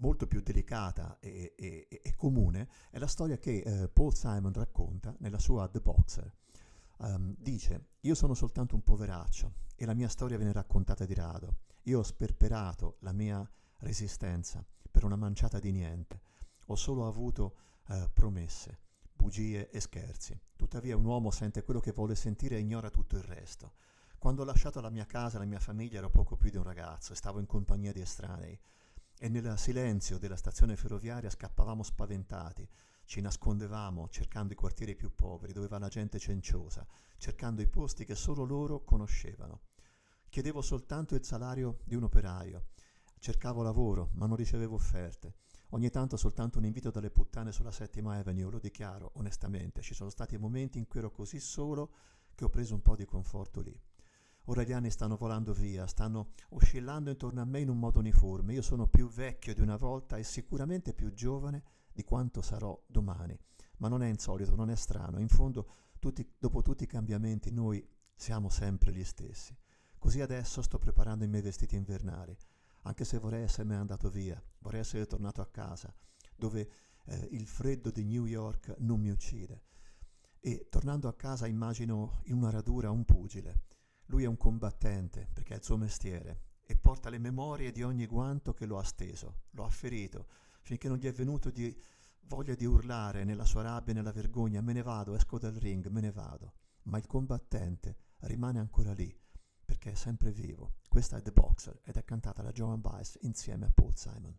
molto 0.00 0.26
più 0.26 0.40
delicata 0.40 1.18
e, 1.20 1.54
e- 1.56 1.86
e 2.02 2.14
comune, 2.16 2.68
è 2.90 2.98
la 2.98 3.06
storia 3.06 3.38
che 3.38 3.58
eh, 3.60 3.88
Paul 3.88 4.14
Simon 4.14 4.52
racconta 4.52 5.14
nella 5.18 5.38
sua 5.38 5.68
The 5.68 5.80
Boxer. 5.80 6.32
ehm, 7.00 7.34
dice, 7.38 7.86
io 8.00 8.14
sono 8.14 8.34
soltanto 8.34 8.74
un 8.74 8.82
poveraccio 8.82 9.52
e 9.76 9.86
la 9.86 9.94
mia 9.94 10.08
storia 10.08 10.36
viene 10.36 10.52
raccontata 10.52 11.04
di 11.06 11.14
rado. 11.14 11.60
Io 11.84 12.00
ho 12.00 12.02
sperperato 12.02 12.96
la 13.00 13.12
mia 13.12 13.48
resistenza 13.78 14.64
per 14.90 15.04
una 15.04 15.16
manciata 15.16 15.58
di 15.58 15.70
niente. 15.72 16.20
Ho 16.66 16.76
solo 16.76 17.06
avuto 17.06 17.56
eh, 17.88 18.10
promesse, 18.12 18.78
bugie 19.14 19.70
e 19.70 19.80
scherzi. 19.80 20.38
Tuttavia 20.56 20.96
un 20.96 21.04
uomo 21.04 21.30
sente 21.30 21.62
quello 21.62 21.80
che 21.80 21.92
vuole 21.92 22.14
sentire 22.14 22.56
e 22.56 22.60
ignora 22.60 22.90
tutto 22.90 23.16
il 23.16 23.22
resto. 23.22 23.72
Quando 24.18 24.42
ho 24.42 24.44
lasciato 24.44 24.80
la 24.80 24.90
mia 24.90 25.06
casa, 25.06 25.38
la 25.38 25.46
mia 25.46 25.58
famiglia, 25.58 25.98
ero 25.98 26.10
poco 26.10 26.36
più 26.36 26.50
di 26.50 26.58
un 26.58 26.62
ragazzo 26.64 27.12
e 27.14 27.16
stavo 27.16 27.38
in 27.40 27.46
compagnia 27.46 27.92
di 27.92 28.02
estranei. 28.02 28.58
E 29.22 29.28
nel 29.28 29.58
silenzio 29.58 30.16
della 30.16 30.34
stazione 30.34 30.76
ferroviaria 30.76 31.28
scappavamo 31.28 31.82
spaventati, 31.82 32.66
ci 33.04 33.20
nascondevamo 33.20 34.08
cercando 34.08 34.54
i 34.54 34.56
quartieri 34.56 34.96
più 34.96 35.14
poveri, 35.14 35.52
dove 35.52 35.68
va 35.68 35.78
la 35.78 35.88
gente 35.88 36.18
cenciosa, 36.18 36.86
cercando 37.18 37.60
i 37.60 37.66
posti 37.66 38.06
che 38.06 38.14
solo 38.14 38.44
loro 38.44 38.82
conoscevano. 38.82 39.60
Chiedevo 40.30 40.62
soltanto 40.62 41.14
il 41.14 41.22
salario 41.22 41.80
di 41.84 41.96
un 41.96 42.04
operaio, 42.04 42.68
cercavo 43.18 43.60
lavoro, 43.60 44.08
ma 44.14 44.24
non 44.24 44.36
ricevevo 44.36 44.76
offerte. 44.76 45.34
Ogni 45.72 45.90
tanto 45.90 46.16
soltanto 46.16 46.56
un 46.56 46.64
invito 46.64 46.90
dalle 46.90 47.10
puttane 47.10 47.52
sulla 47.52 47.72
settima 47.72 48.16
Avenue, 48.16 48.50
lo 48.50 48.58
dichiaro 48.58 49.10
onestamente, 49.16 49.82
ci 49.82 49.92
sono 49.92 50.08
stati 50.08 50.38
momenti 50.38 50.78
in 50.78 50.86
cui 50.86 51.00
ero 51.00 51.10
così 51.10 51.40
solo 51.40 51.92
che 52.34 52.46
ho 52.46 52.48
preso 52.48 52.72
un 52.72 52.80
po' 52.80 52.96
di 52.96 53.04
conforto 53.04 53.60
lì. 53.60 53.78
Ora 54.44 54.62
gli 54.62 54.72
anni 54.72 54.90
stanno 54.90 55.16
volando 55.16 55.52
via, 55.52 55.86
stanno 55.86 56.32
oscillando 56.50 57.10
intorno 57.10 57.40
a 57.40 57.44
me 57.44 57.60
in 57.60 57.68
un 57.68 57.78
modo 57.78 57.98
uniforme. 57.98 58.54
Io 58.54 58.62
sono 58.62 58.88
più 58.88 59.08
vecchio 59.08 59.54
di 59.54 59.60
una 59.60 59.76
volta 59.76 60.16
e 60.16 60.24
sicuramente 60.24 60.92
più 60.92 61.12
giovane 61.12 61.62
di 61.92 62.02
quanto 62.02 62.42
sarò 62.42 62.80
domani. 62.86 63.38
Ma 63.78 63.88
non 63.88 64.02
è 64.02 64.08
insolito, 64.08 64.54
non 64.56 64.70
è 64.70 64.76
strano. 64.76 65.20
In 65.20 65.28
fondo, 65.28 65.68
tutti, 65.98 66.28
dopo 66.38 66.62
tutti 66.62 66.84
i 66.84 66.88
cambiamenti, 66.88 67.50
noi 67.52 67.86
siamo 68.14 68.48
sempre 68.48 68.92
gli 68.92 69.04
stessi. 69.04 69.56
Così 69.98 70.20
adesso 70.20 70.62
sto 70.62 70.78
preparando 70.78 71.24
i 71.24 71.28
miei 71.28 71.42
vestiti 71.42 71.76
invernali, 71.76 72.36
anche 72.82 73.04
se 73.04 73.18
vorrei 73.18 73.42
essermene 73.42 73.80
andato 73.80 74.08
via, 74.08 74.42
vorrei 74.60 74.80
essere 74.80 75.06
tornato 75.06 75.42
a 75.42 75.46
casa, 75.46 75.94
dove 76.34 76.70
eh, 77.04 77.28
il 77.32 77.46
freddo 77.46 77.90
di 77.90 78.04
New 78.04 78.24
York 78.24 78.76
non 78.78 78.98
mi 78.98 79.10
uccide. 79.10 79.62
E 80.40 80.68
tornando 80.70 81.06
a 81.06 81.14
casa 81.14 81.46
immagino 81.46 82.22
in 82.24 82.34
una 82.36 82.50
radura 82.50 82.90
un 82.90 83.04
pugile 83.04 83.64
lui 84.10 84.24
è 84.24 84.26
un 84.26 84.36
combattente, 84.36 85.28
perché 85.32 85.54
è 85.54 85.56
il 85.56 85.64
suo 85.64 85.76
mestiere, 85.76 86.42
e 86.66 86.76
porta 86.76 87.08
le 87.08 87.18
memorie 87.18 87.70
di 87.70 87.82
ogni 87.82 88.06
guanto 88.06 88.52
che 88.52 88.66
lo 88.66 88.78
ha 88.78 88.82
steso, 88.82 89.42
lo 89.50 89.64
ha 89.64 89.70
ferito, 89.70 90.26
finché 90.62 90.88
non 90.88 90.98
gli 90.98 91.06
è 91.06 91.12
venuto 91.12 91.50
di 91.50 91.74
voglia 92.22 92.54
di 92.54 92.64
urlare 92.64 93.24
nella 93.24 93.44
sua 93.44 93.62
rabbia 93.62 93.92
e 93.92 93.96
nella 93.96 94.12
vergogna, 94.12 94.60
me 94.60 94.72
ne 94.72 94.82
vado, 94.82 95.14
esco 95.14 95.38
dal 95.38 95.54
ring, 95.54 95.86
me 95.86 96.00
ne 96.00 96.12
vado. 96.12 96.54
Ma 96.82 96.98
il 96.98 97.06
combattente 97.06 97.96
rimane 98.20 98.58
ancora 98.58 98.92
lì, 98.92 99.16
perché 99.64 99.92
è 99.92 99.94
sempre 99.94 100.32
vivo. 100.32 100.74
Questa 100.88 101.16
è 101.16 101.22
The 101.22 101.32
Boxer 101.32 101.80
ed 101.84 101.96
è 101.96 102.04
cantata 102.04 102.42
da 102.42 102.52
Joan 102.52 102.80
Baez 102.80 103.18
insieme 103.22 103.66
a 103.66 103.70
Paul 103.72 103.96
Simon. 103.96 104.36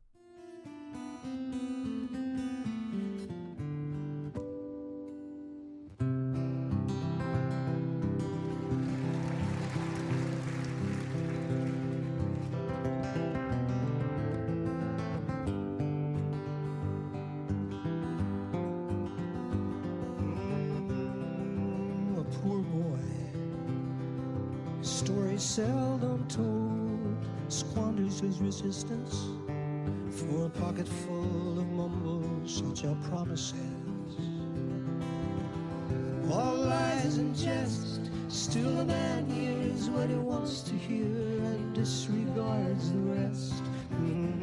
Resistance 28.52 29.30
for 30.10 30.48
a 30.48 30.50
pocket 30.50 30.86
full 30.86 31.58
of 31.58 31.68
mumbles, 31.72 32.54
such 32.54 32.84
are 32.84 32.98
promises. 33.10 33.56
All 36.30 36.56
lies 36.56 37.16
and 37.18 37.34
jest, 37.34 38.12
still 38.28 38.80
a 38.80 38.84
man 38.84 39.26
hears 39.30 39.90
what 39.92 40.10
he 40.10 40.16
wants 40.16 40.64
to 40.64 40.74
hear 40.74 41.06
and 41.06 41.74
disregards 41.74 42.92
the 42.92 42.98
rest. 42.98 43.64
Mm. 43.94 44.42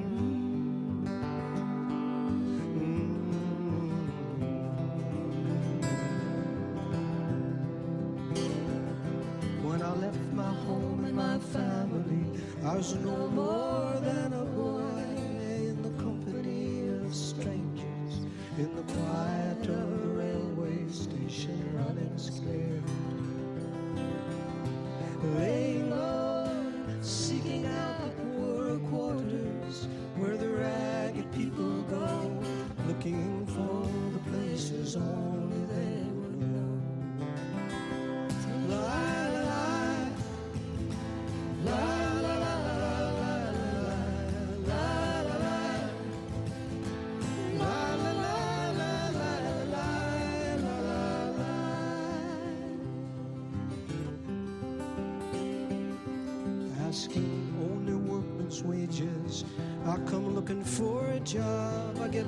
When 9.62 9.83
I 9.83 9.94
left 9.97 10.33
my 10.33 10.55
home 10.64 11.05
and 11.05 11.14
my 11.14 11.38
family, 11.38 12.40
I 12.64 12.77
was 12.77 12.94
no 12.94 13.29
more 13.29 13.58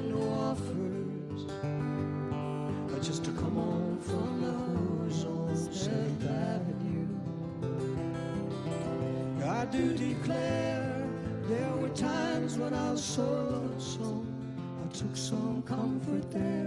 I 0.00 0.02
no 0.02 0.22
offers. 0.50 1.46
I 2.94 2.98
just 3.00 3.24
to 3.24 3.32
come 3.32 3.58
on 3.58 3.98
from 4.00 4.40
the 4.40 4.52
hose 4.52 5.88
Avenue. 6.24 7.08
I 9.44 9.64
do 9.66 9.92
declare 9.94 11.06
there 11.48 11.72
were 11.76 11.90
times 11.90 12.56
when 12.56 12.72
I 12.72 12.92
was 12.92 13.04
so 13.04 13.22
lonesome. 13.24 14.26
I 14.82 14.96
took 14.96 15.16
some 15.16 15.62
comfort 15.62 16.30
there. 16.30 16.59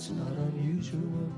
That's 0.00 0.12
not 0.12 0.32
unusual. 0.54 1.28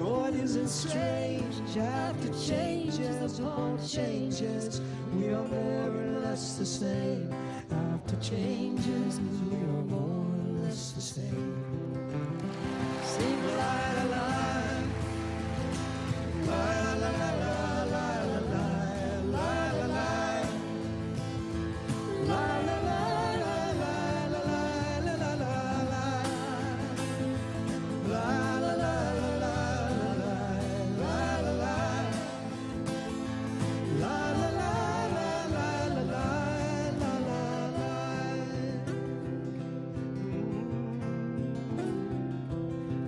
No, 0.00 0.24
it 0.24 0.36
isn't 0.36 0.68
strange 0.68 1.76
after 1.76 2.28
changes 2.46 3.40
all 3.40 3.78
changes. 3.86 4.80
We 5.14 5.28
are 5.28 5.44
more 5.44 5.90
or 5.90 6.20
less 6.20 6.56
the 6.56 6.64
same. 6.64 7.28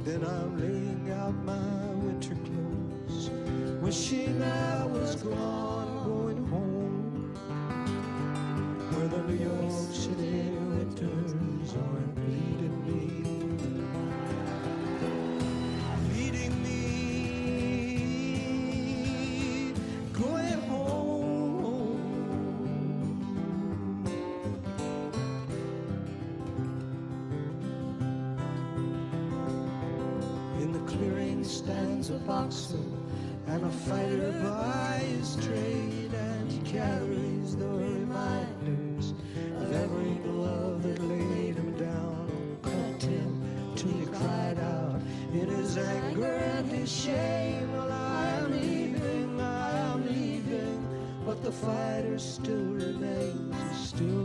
Then 0.05 0.23
I'm 0.23 0.61
laying 0.61 1.11
out 1.13 1.35
my 1.47 1.95
winter 1.95 2.37
clothes, 2.45 3.31
wishing 3.81 4.43
I 4.43 4.85
was 4.85 5.17
gone, 5.17 5.84
boxer 32.27 32.79
and 33.47 33.65
a 33.65 33.71
fighter 33.71 34.33
by 34.43 34.99
his 35.05 35.37
trade, 35.37 36.13
and 36.13 36.51
he 36.51 36.59
carries 36.61 37.57
the 37.57 37.69
reminders 37.69 39.13
of 39.61 39.73
every 39.73 40.15
glove 40.23 40.83
that 40.83 41.03
laid 41.03 41.57
him 41.57 41.77
down 41.77 42.59
cut 42.63 43.03
him 43.03 43.75
till 43.77 43.91
he 43.91 44.07
cried 44.07 44.59
out 44.59 45.01
in 45.33 45.49
his 45.49 45.77
anger 45.77 46.25
and 46.25 46.71
his 46.71 46.91
shame. 46.91 47.71
Well, 47.73 47.93
I 47.93 48.27
am 48.39 48.53
leaving, 48.53 49.41
I 49.41 49.71
am 49.93 50.07
leaving, 50.07 50.89
but 51.27 51.43
the 51.43 51.53
fighter 51.53 52.19
still 52.19 52.73
remains, 52.73 53.89
still 53.89 54.24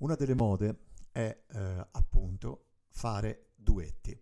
Una 0.00 0.14
delle 0.14 0.34
mode 0.34 0.78
è 1.12 1.44
eh, 1.46 1.88
appunto 1.90 2.68
fare 2.88 3.50
duetti 3.54 4.18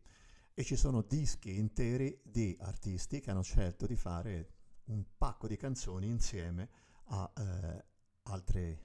e 0.52 0.64
ci 0.64 0.74
sono 0.74 1.02
dischi 1.02 1.56
interi 1.56 2.20
di 2.24 2.56
artisti 2.60 3.20
che 3.20 3.30
hanno 3.30 3.42
scelto 3.42 3.86
di 3.86 3.94
fare 3.94 4.54
un 4.86 5.04
pacco 5.16 5.46
di 5.46 5.56
canzoni 5.56 6.08
insieme 6.08 6.68
a 7.10 7.32
eh, 7.32 7.84
altri 8.22 8.76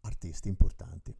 artisti 0.00 0.48
importanti. 0.48 1.14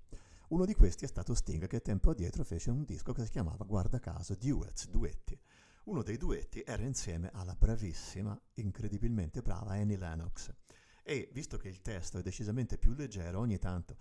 Uno 0.49 0.65
di 0.65 0.73
questi 0.73 1.05
è 1.05 1.09
stato 1.09 1.35
Sting 1.35 1.67
che 1.67 1.83
tempo 1.83 2.11
addietro 2.11 2.43
fece 2.43 2.71
un 2.71 2.85
disco 2.85 3.13
che 3.13 3.27
si 3.27 3.31
chiamava 3.31 3.67
guarda 3.67 3.99
caso 3.99 4.35
Duets, 4.35 4.89
duetti. 4.89 5.39
Uno 5.85 6.03
dei 6.03 6.17
duetti 6.17 6.63
era 6.65 6.83
insieme 6.85 7.29
alla 7.35 7.55
bravissima, 7.55 8.39
incredibilmente 8.55 9.43
brava 9.43 9.73
Annie 9.73 9.99
Lennox. 9.99 10.51
E 11.03 11.29
visto 11.35 11.59
che 11.59 11.69
il 11.69 11.83
testo 11.83 12.17
è 12.17 12.23
decisamente 12.23 12.79
più 12.79 12.95
leggero, 12.95 13.41
ogni 13.41 13.59
tanto 13.59 13.97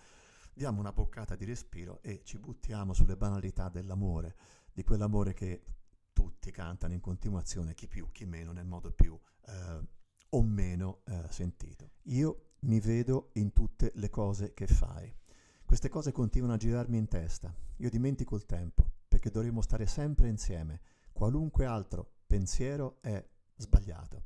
diamo 0.58 0.80
una 0.80 0.92
boccata 0.92 1.36
di 1.36 1.46
respiro 1.46 2.02
e 2.02 2.22
ci 2.24 2.40
buttiamo 2.40 2.94
sulle 2.94 3.16
banalità 3.16 3.70
dell'amore, 3.70 4.36
di 4.74 4.84
quell'amore 4.84 5.34
che 5.34 5.64
tutti 6.12 6.50
cantano 6.50 6.94
in 6.94 7.00
continuazione, 7.00 7.76
chi 7.76 7.88
più, 7.88 8.10
chi 8.12 8.26
meno, 8.26 8.52
nel 8.52 8.66
modo 8.66 8.92
più 8.92 9.18
eh, 9.46 9.88
o 10.30 10.42
meno 10.42 11.02
eh, 11.06 11.26
sentito. 11.30 11.92
Io 12.06 12.54
mi 12.62 12.80
vedo 12.80 13.30
in 13.34 13.54
tutte 13.54 13.92
le 13.96 14.10
cose 14.10 14.56
che 14.56 14.66
fai. 14.66 15.16
Queste 15.64 15.90
cose 15.90 16.12
continuano 16.12 16.56
a 16.56 16.58
girarmi 16.58 16.98
in 16.98 17.08
testa. 17.08 17.54
Io 17.78 17.90
dimentico 17.92 18.36
il 18.36 18.48
tempo, 18.48 18.84
perché 19.08 19.30
dovremmo 19.30 19.62
stare 19.62 19.86
sempre 19.86 20.28
insieme. 20.28 20.82
Qualunque 21.12 21.66
altro 21.66 22.14
pensiero 22.26 22.98
è 23.02 23.24
sbagliato. 23.58 24.24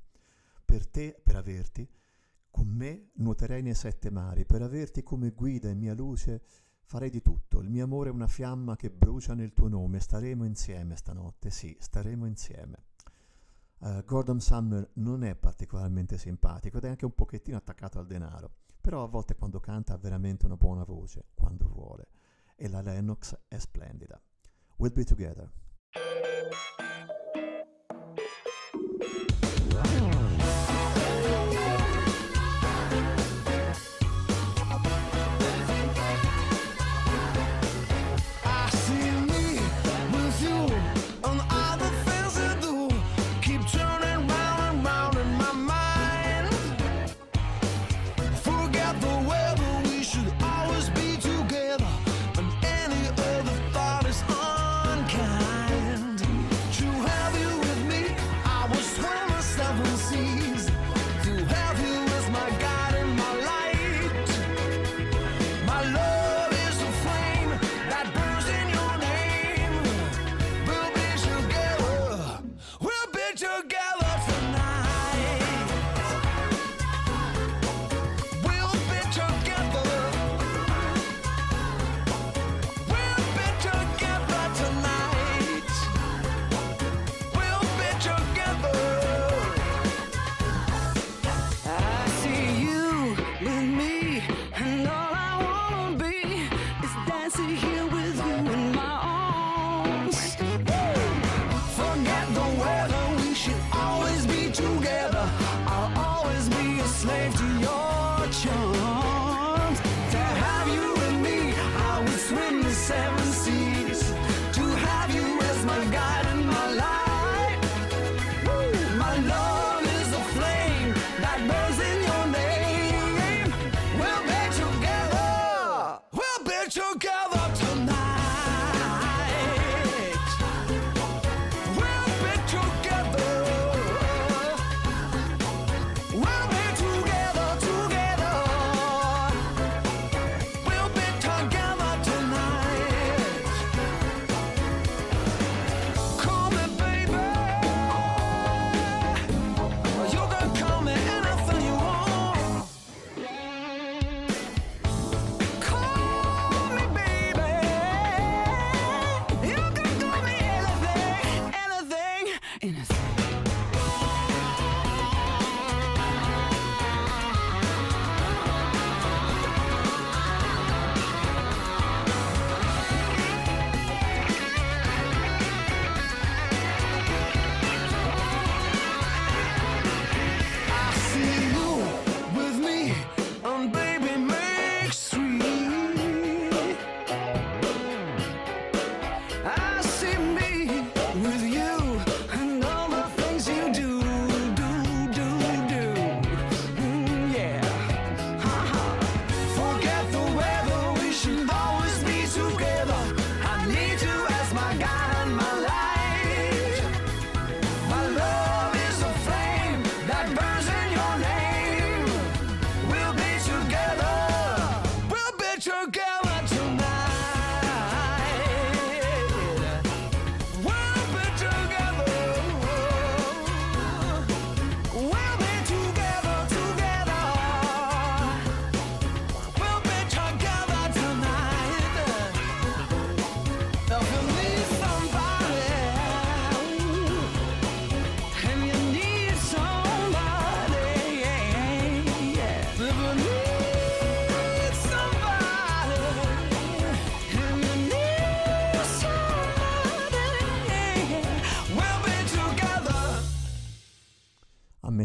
Per 0.64 0.88
te, 0.88 1.20
per 1.22 1.36
averti, 1.36 1.86
con 2.52 2.68
me 2.68 3.10
nuoterei 3.16 3.62
nei 3.62 3.74
sette 3.74 4.12
mari, 4.12 4.46
per 4.46 4.62
averti 4.62 5.02
come 5.02 5.32
guida 5.32 5.70
e 5.70 5.74
mia 5.74 5.96
luce 5.96 6.44
farei 6.84 7.10
di 7.10 7.22
tutto. 7.22 7.62
Il 7.62 7.70
mio 7.70 7.86
amore 7.86 8.10
è 8.10 8.12
una 8.12 8.28
fiamma 8.28 8.76
che 8.76 8.92
brucia 8.92 9.34
nel 9.34 9.54
tuo 9.54 9.70
nome. 9.70 10.00
Staremo 10.00 10.44
insieme 10.44 10.98
stanotte, 10.98 11.50
sì, 11.50 11.76
staremo 11.80 12.26
insieme. 12.26 12.84
Uh, 13.80 14.04
Gordon 14.04 14.40
Sumner 14.40 14.88
non 14.96 15.24
è 15.24 15.34
particolarmente 15.36 16.18
simpatico 16.18 16.78
ed 16.78 16.84
è 16.84 16.90
anche 16.90 17.06
un 17.06 17.16
pochettino 17.16 17.58
attaccato 17.58 17.98
al 17.98 18.06
denaro, 18.06 18.58
però 18.80 19.04
a 19.04 19.08
volte 19.08 19.36
quando 19.36 19.60
canta 19.60 19.94
ha 19.94 19.98
veramente 19.98 20.46
una 20.46 20.58
buona 20.58 20.84
voce, 20.84 21.30
quando 21.34 21.68
vuole. 21.68 22.10
E 22.56 22.68
la 22.68 22.82
Lennox 22.82 23.36
è 23.48 23.58
splendida. 23.58 24.22
We'll 24.76 24.94
be 24.94 25.04
together. 25.04 25.50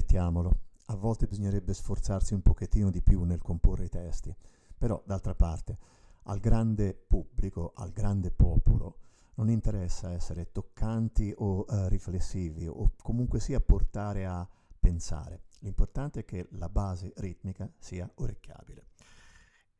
Ammettiamolo, 0.07 0.61
a 0.87 0.95
volte 0.95 1.27
bisognerebbe 1.27 1.75
sforzarsi 1.75 2.33
un 2.33 2.40
pochettino 2.40 2.90
di 2.90 3.03
più 3.03 3.25
nel 3.25 3.42
comporre 3.42 3.87
i 3.87 3.88
testi, 3.88 4.35
però 4.79 5.03
d'altra 5.05 5.35
parte 5.35 5.77
al 6.25 6.38
grande 6.38 6.95
pubblico, 6.95 7.73
al 7.75 7.92
grande 7.92 8.31
popolo, 8.31 8.99
non 9.35 9.51
interessa 9.51 10.12
essere 10.12 10.51
toccanti 10.51 11.33
o 11.37 11.66
eh, 11.69 11.88
riflessivi 11.88 12.66
o 12.66 12.92
comunque 13.03 13.40
sia 13.40 13.61
portare 13.61 14.25
a 14.27 14.49
pensare. 14.79 15.42
L'importante 15.61 16.21
è 16.21 16.25
che 16.25 16.47
la 16.53 16.69
base 16.69 17.12
ritmica 17.16 17.70
sia 17.78 18.11
orecchiabile. 18.14 18.87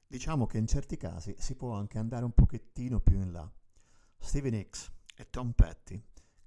Diciamo 0.07 0.46
che 0.46 0.59
in 0.59 0.66
certi 0.66 0.96
casi 0.96 1.34
si 1.38 1.55
può 1.55 1.72
anche 1.72 1.98
andare 1.98 2.24
un 2.24 2.32
pochettino 2.32 3.01
più 3.01 3.20
in 3.20 3.32
là. 3.32 3.51
Stevie 4.18 4.51
Nicks 4.51 4.90
e 5.16 5.30
Tom 5.30 5.53
Petty, 5.53 6.01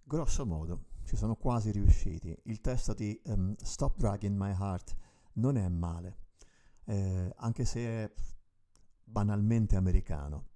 grosso 0.04 0.46
modo, 0.46 0.86
ci 1.10 1.16
sono 1.16 1.36
quasi 1.36 1.72
riusciti. 1.72 2.38
Il 2.44 2.62
testo 2.62 2.94
di 2.94 3.20
um, 3.26 3.56
Stop 3.56 3.98
Dragging 3.98 4.38
My 4.38 4.52
Heart 4.52 4.96
non 5.34 5.58
è 5.58 5.68
male, 5.68 6.18
eh, 6.84 7.34
anche 7.38 7.66
se 7.66 7.80
è 7.80 8.12
banalmente 9.06 9.76
americano. 9.76 10.50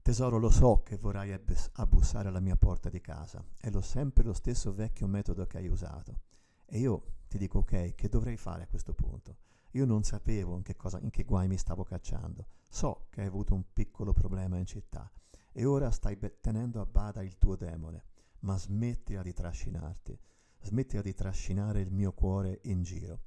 Tesoro, 0.00 0.38
lo 0.38 0.48
so 0.48 0.84
che 0.84 0.96
vorrai 0.96 1.32
abbus- 1.32 1.70
abbussare 1.72 2.28
alla 2.28 2.38
mia 2.38 2.54
porta 2.54 2.88
di 2.88 3.00
casa, 3.00 3.44
è 3.58 3.68
lo 3.70 3.80
sempre 3.80 4.22
lo 4.22 4.32
stesso 4.32 4.72
vecchio 4.72 5.08
metodo 5.08 5.44
che 5.46 5.56
hai 5.58 5.66
usato. 5.66 6.20
E 6.64 6.78
io 6.78 7.14
ti 7.26 7.36
dico, 7.36 7.58
ok, 7.58 7.96
che 7.96 8.08
dovrei 8.08 8.36
fare 8.36 8.62
a 8.62 8.68
questo 8.68 8.94
punto? 8.94 9.38
Io 9.72 9.84
non 9.84 10.04
sapevo 10.04 10.54
in 10.54 10.62
che, 10.62 10.76
cosa, 10.76 11.00
in 11.00 11.10
che 11.10 11.24
guai 11.24 11.48
mi 11.48 11.58
stavo 11.58 11.82
cacciando. 11.82 12.46
So 12.68 13.08
che 13.10 13.22
hai 13.22 13.26
avuto 13.26 13.54
un 13.54 13.64
piccolo 13.72 14.12
problema 14.12 14.56
in 14.56 14.66
città 14.66 15.10
e 15.50 15.64
ora 15.64 15.90
stai 15.90 16.16
tenendo 16.40 16.80
a 16.80 16.86
bada 16.86 17.24
il 17.24 17.36
tuo 17.38 17.56
demone, 17.56 18.04
ma 18.40 18.56
smettila 18.56 19.22
di 19.22 19.32
trascinarti, 19.32 20.18
smettila 20.60 21.02
di 21.02 21.14
trascinare 21.14 21.80
il 21.80 21.92
mio 21.92 22.12
cuore 22.12 22.60
in 22.64 22.82
giro. 22.82 23.22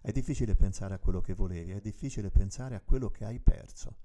È 0.00 0.12
difficile 0.12 0.54
pensare 0.54 0.94
a 0.94 0.98
quello 0.98 1.20
che 1.20 1.34
volevi, 1.34 1.72
è 1.72 1.80
difficile 1.80 2.30
pensare 2.30 2.74
a 2.74 2.80
quello 2.80 3.10
che 3.10 3.24
hai 3.24 3.40
perso. 3.40 3.96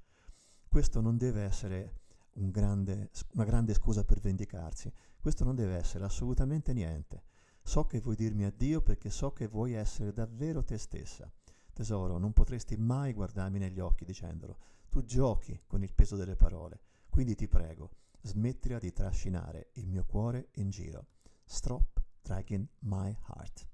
Questo 0.67 1.01
non 1.01 1.17
deve 1.17 1.43
essere 1.43 2.01
un 2.35 2.51
grande, 2.51 3.11
una 3.33 3.43
grande 3.43 3.73
scusa 3.73 4.05
per 4.05 4.19
vendicarsi, 4.19 4.91
questo 5.19 5.43
non 5.43 5.55
deve 5.55 5.75
essere 5.75 6.05
assolutamente 6.05 6.73
niente. 6.73 7.23
So 7.61 7.85
che 7.85 7.99
vuoi 7.99 8.15
dirmi 8.15 8.45
addio 8.45 8.81
perché 8.81 9.09
so 9.09 9.33
che 9.33 9.47
vuoi 9.47 9.73
essere 9.73 10.13
davvero 10.13 10.63
te 10.63 10.77
stessa. 10.77 11.29
Tesoro, 11.73 12.17
non 12.17 12.33
potresti 12.33 12.77
mai 12.77 13.13
guardarmi 13.13 13.59
negli 13.59 13.79
occhi 13.79 14.05
dicendolo. 14.05 14.57
Tu 14.89 15.03
giochi 15.03 15.61
con 15.67 15.83
il 15.83 15.93
peso 15.93 16.15
delle 16.15 16.35
parole. 16.35 16.79
Quindi 17.09 17.35
ti 17.35 17.47
prego, 17.47 17.91
smettila 18.21 18.77
di 18.79 18.91
trascinare 18.91 19.69
il 19.73 19.87
mio 19.87 20.05
cuore 20.05 20.49
in 20.55 20.69
giro. 20.69 21.07
Stop 21.45 22.01
dragging 22.21 22.67
my 22.79 23.15
heart. 23.27 23.67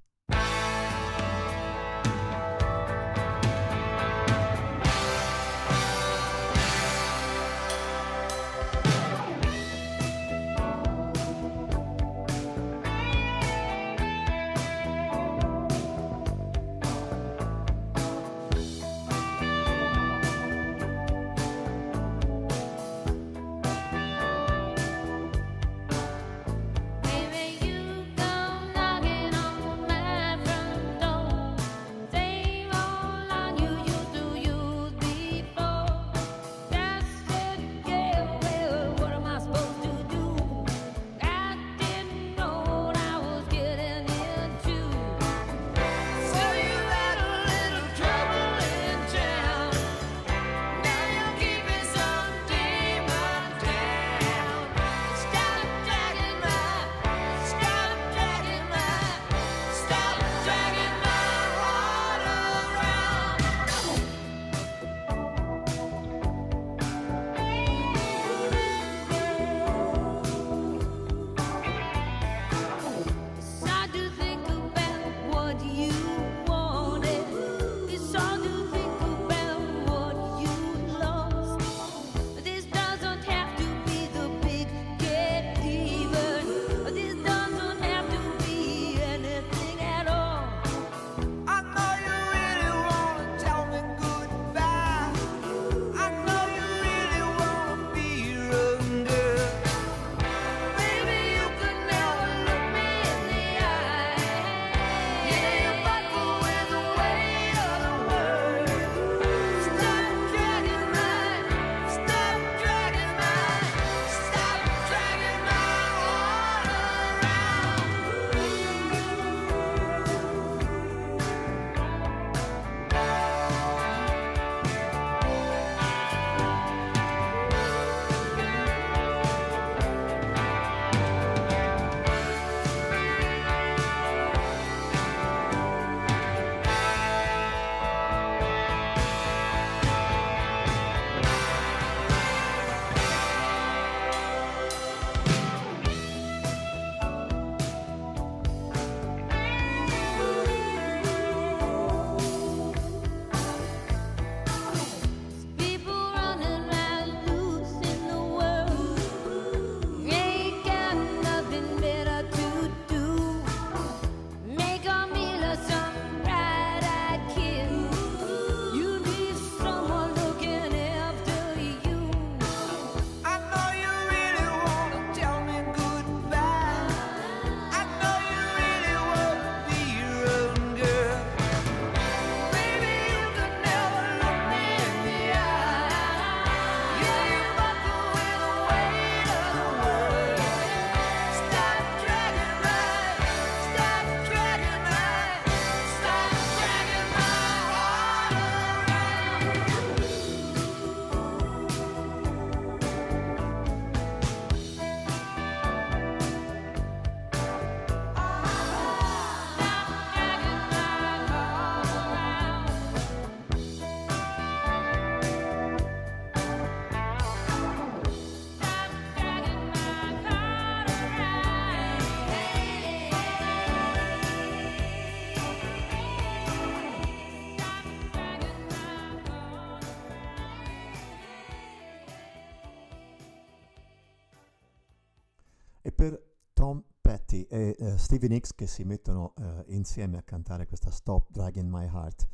Stevie 238.15 238.33
Nicks 238.33 238.55
che 238.55 238.65
si 238.65 238.85
mettono 238.85 239.33
eh, 239.35 239.65
insieme 239.73 240.17
a 240.17 240.21
cantare 240.21 240.67
questa 240.67 240.89
Stop 240.89 241.27
Dragging 241.31 241.69
My 241.69 241.83
Heart. 241.83 242.29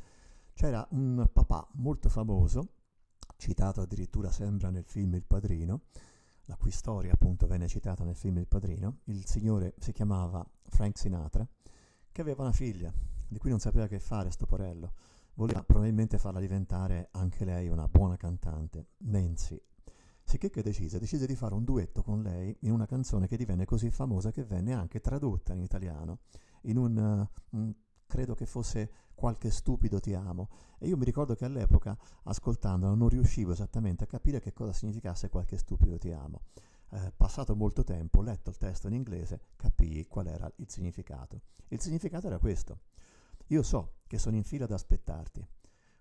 C'era 0.54 0.86
un 0.90 1.28
papà 1.32 1.66
molto 1.72 2.08
famoso, 2.08 2.74
citato 3.36 3.80
addirittura 3.80 4.30
sembra 4.30 4.70
nel 4.70 4.84
film 4.84 5.14
Il 5.14 5.24
Padrino, 5.24 5.80
la 6.44 6.54
cui 6.54 6.70
storia 6.70 7.12
appunto 7.12 7.48
venne 7.48 7.66
citata 7.66 8.04
nel 8.04 8.14
film 8.14 8.38
Il 8.38 8.46
Padrino. 8.46 8.98
Il 9.06 9.26
signore 9.26 9.74
si 9.80 9.90
chiamava 9.90 10.48
Frank 10.68 10.96
Sinatra, 10.96 11.44
che 12.12 12.20
aveva 12.20 12.42
una 12.42 12.52
figlia, 12.52 12.92
di 13.26 13.38
cui 13.38 13.50
non 13.50 13.58
sapeva 13.58 13.88
che 13.88 13.98
fare, 13.98 14.30
sto 14.30 14.46
porello. 14.46 14.92
Voleva 15.34 15.64
probabilmente 15.64 16.16
farla 16.16 16.38
diventare 16.38 17.08
anche 17.10 17.44
lei 17.44 17.66
una 17.66 17.88
buona 17.88 18.16
cantante, 18.16 18.90
Nancy. 18.98 19.60
Sicché 20.24 20.50
che 20.50 20.62
decise, 20.62 20.98
decise 20.98 21.26
di 21.26 21.36
fare 21.36 21.54
un 21.54 21.64
duetto 21.64 22.02
con 22.02 22.22
lei 22.22 22.56
in 22.60 22.72
una 22.72 22.86
canzone 22.86 23.26
che 23.26 23.36
divenne 23.36 23.64
così 23.64 23.90
famosa 23.90 24.30
che 24.30 24.44
venne 24.44 24.72
anche 24.72 25.00
tradotta 25.00 25.52
in 25.52 25.62
italiano, 25.62 26.20
in 26.62 26.78
un, 26.78 26.96
uh, 26.96 27.56
un 27.56 27.74
credo 28.06 28.34
che 28.34 28.44
fosse 28.44 28.90
qualche 29.14 29.50
stupido 29.50 30.00
ti 30.00 30.12
amo. 30.14 30.50
E 30.78 30.86
io 30.88 30.96
mi 30.96 31.04
ricordo 31.04 31.34
che 31.34 31.44
all'epoca, 31.44 31.96
ascoltandola, 32.24 32.94
non 32.94 33.08
riuscivo 33.08 33.52
esattamente 33.52 34.04
a 34.04 34.06
capire 34.06 34.40
che 34.40 34.52
cosa 34.52 34.72
significasse 34.72 35.28
qualche 35.28 35.56
stupido 35.56 35.96
ti 35.96 36.10
amo. 36.12 36.42
Eh, 36.90 37.12
passato 37.16 37.56
molto 37.56 37.84
tempo, 37.84 38.20
letto 38.20 38.50
il 38.50 38.58
testo 38.58 38.86
in 38.86 38.92
inglese, 38.92 39.40
capii 39.56 40.06
qual 40.08 40.26
era 40.26 40.50
il 40.56 40.68
significato. 40.68 41.40
Il 41.68 41.80
significato 41.80 42.26
era 42.26 42.38
questo. 42.38 42.80
Io 43.46 43.62
so 43.62 44.00
che 44.06 44.18
sono 44.18 44.36
in 44.36 44.44
fila 44.44 44.64
ad 44.64 44.72
aspettarti, 44.72 45.46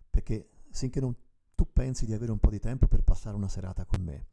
perché 0.09 0.49
finché 0.72 0.99
non, 0.99 1.15
tu 1.62 1.72
pensi 1.72 2.07
di 2.07 2.14
avere 2.14 2.32
un 2.32 2.39
po' 2.39 2.49
di 2.49 2.57
tempo 2.57 2.88
per 2.88 3.03
passare 3.03 3.36
una 3.36 3.47
serata 3.47 3.86
con 3.86 4.01
me. 4.01 4.30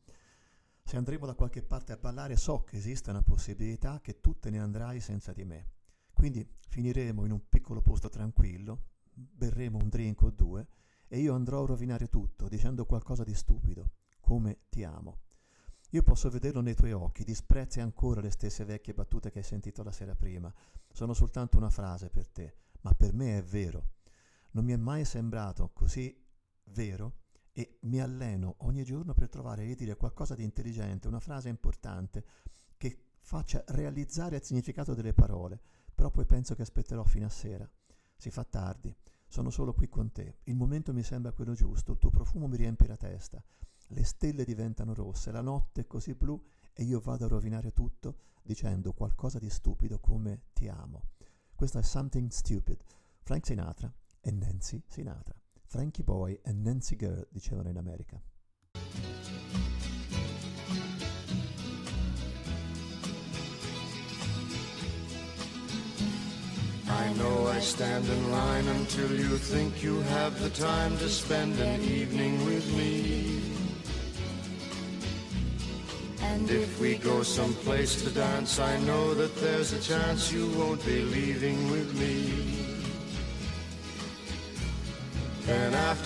Se 0.83 0.97
andremo 0.97 1.27
da 1.27 1.35
qualche 1.35 1.63
parte 1.63 1.93
a 1.93 1.99
ballare, 1.99 2.37
so 2.37 2.65
che 2.65 2.79
esiste 2.79 3.11
una 3.11 3.21
possibilità 3.21 4.01
che 4.01 4.19
tu 4.21 4.39
te 4.39 4.49
ne 4.49 4.59
andrai 4.59 4.99
senza 4.99 5.35
di 5.35 5.45
me. 5.45 5.73
Quindi 6.11 6.49
finiremo 6.71 7.27
in 7.27 7.33
un 7.33 7.47
piccolo 7.51 7.83
posto 7.83 8.09
tranquillo, 8.09 8.93
berremo 9.13 9.77
un 9.77 9.91
drink 9.91 10.23
o 10.23 10.31
due 10.31 10.69
e 11.07 11.19
io 11.19 11.35
andrò 11.35 11.65
a 11.65 11.67
rovinare 11.67 12.09
tutto 12.09 12.49
dicendo 12.49 12.87
qualcosa 12.87 13.25
di 13.25 13.35
stupido, 13.35 13.91
come 14.21 14.61
ti 14.71 14.83
amo. 14.83 15.19
Io 15.91 16.03
posso 16.03 16.31
vederlo 16.31 16.63
nei 16.63 16.75
tuoi 16.75 16.93
occhi, 16.93 17.25
disprezzi 17.25 17.81
ancora 17.81 18.23
le 18.23 18.31
stesse 18.31 18.65
vecchie 18.65 18.95
battute 18.95 19.31
che 19.31 19.41
hai 19.41 19.45
sentito 19.45 19.83
la 19.83 19.93
sera 19.93 20.15
prima. 20.15 20.51
Sono 20.91 21.13
soltanto 21.13 21.59
una 21.59 21.69
frase 21.69 22.09
per 22.09 22.27
te, 22.27 22.55
ma 22.81 22.95
per 22.95 23.13
me 23.13 23.37
è 23.37 23.43
vero. 23.43 23.91
Non 24.53 24.65
mi 24.65 24.73
è 24.73 24.77
mai 24.77 25.05
sembrato 25.05 25.69
così 25.75 26.25
vero 26.73 27.27
e 27.53 27.79
mi 27.83 28.01
alleno 28.01 28.57
ogni 28.59 28.85
giorno 28.85 29.15
per 29.15 29.29
trovare 29.29 29.65
e 29.65 29.75
dire 29.75 29.97
qualcosa 29.97 30.35
di 30.35 30.45
intelligente, 30.45 31.09
una 31.09 31.21
frase 31.21 31.49
importante 31.49 32.25
che 32.77 33.17
faccia 33.21 33.65
realizzare 33.69 34.37
il 34.37 34.45
significato 34.45 34.95
delle 34.95 35.13
parole, 35.13 35.61
però 35.95 36.11
poi 36.11 36.25
penso 36.25 36.55
che 36.55 36.63
aspetterò 36.63 37.03
fino 37.05 37.27
a 37.27 37.31
sera. 37.31 37.69
Si 38.17 38.31
fa 38.31 38.45
tardi, 38.45 38.95
sono 39.27 39.51
solo 39.51 39.75
qui 39.75 39.89
con 39.89 40.13
te, 40.13 40.39
il 40.45 40.55
momento 40.55 40.93
mi 40.93 41.03
sembra 41.03 41.33
quello 41.33 41.55
giusto, 41.55 41.93
il 41.93 41.99
tuo 41.99 42.11
profumo 42.11 42.47
mi 42.47 42.57
riempie 42.57 42.87
la 42.87 42.97
testa, 42.97 43.43
le 43.89 44.05
stelle 44.05 44.45
diventano 44.45 44.95
rosse, 44.95 45.31
la 45.31 45.41
notte 45.41 45.83
è 45.83 45.87
così 45.87 46.15
blu 46.15 46.41
e 46.73 46.85
io 46.85 47.01
vado 47.01 47.25
a 47.25 47.29
rovinare 47.29 47.73
tutto 47.73 48.19
dicendo 48.43 48.93
qualcosa 48.93 49.39
di 49.39 49.51
stupido 49.51 49.99
come 49.99 50.45
ti 50.53 50.69
amo. 50.69 51.11
Questo 51.55 51.79
è 51.79 51.83
Something 51.83 52.31
Stupid, 52.31 52.83
Frank 53.23 53.47
Sinatra 53.47 53.93
e 54.21 54.31
Nancy 54.31 54.83
Sinatra. 54.87 55.35
Frankie 55.69 56.03
Boy 56.03 56.41
e 56.47 56.53
Nancy 56.53 56.97
Girl 56.97 57.27
dicevano 57.31 57.69
in 57.69 57.77
America. 57.77 58.19
I 66.91 67.13
know 67.19 67.49
I 67.49 67.61
stand 67.61 68.09
in 68.09 68.31
line 68.31 68.67
until 68.67 69.13
you 69.13 69.37
think 69.37 69.83
you 69.83 70.01
have 70.01 70.41
the 70.41 70.49
time 70.49 70.97
to 70.99 71.09
spend 71.09 71.59
an 71.61 71.83
evening 71.83 72.43
with 72.47 72.67
me. 72.75 73.43
And 76.23 76.51
if 76.51 76.81
we 76.81 76.97
go 76.97 77.23
someplace 77.23 78.03
to 78.03 78.11
dance, 78.11 78.59
I 78.59 78.79
know 78.81 79.13
that 79.13 79.37
there's 79.37 79.75
a 79.75 79.81
chance 79.81 80.33
you 80.33 80.49
won't 80.57 80.85
be 80.87 81.03
leaving 81.03 81.71
with 81.71 81.95
me. 81.99 82.58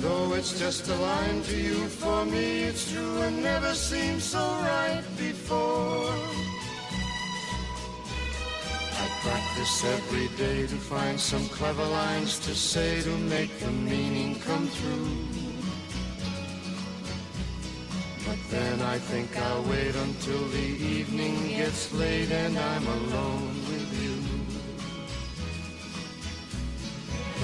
Though 0.00 0.34
it's 0.34 0.58
just 0.58 0.88
a 0.88 0.94
line 0.94 1.42
to 1.42 1.56
you, 1.56 1.88
for 1.88 2.24
me 2.24 2.62
it's 2.62 2.92
true 2.92 3.22
and 3.22 3.42
never 3.42 3.74
seemed 3.74 4.22
so 4.22 4.38
right 4.38 5.04
before. 5.16 6.12
I 9.02 9.06
practice 9.22 9.84
every 9.84 10.28
day 10.36 10.66
to 10.66 10.76
find 10.76 11.18
some 11.18 11.46
clever 11.48 11.84
lines 11.84 12.38
to 12.40 12.54
say 12.54 13.02
to 13.02 13.16
make 13.34 13.56
the 13.58 13.70
meaning 13.70 14.38
come 14.40 14.66
through. 14.68 15.38
But 18.26 18.38
then 18.50 18.82
I 18.82 18.98
think 18.98 19.36
I'll 19.38 19.62
wait 19.62 19.94
until 19.96 20.48
the 20.48 20.68
evening 20.96 21.48
gets 21.48 21.92
late 21.94 22.30
and 22.30 22.58
I'm 22.58 22.86
alone 22.86 23.54
with 23.70 24.02
you. 24.02 24.17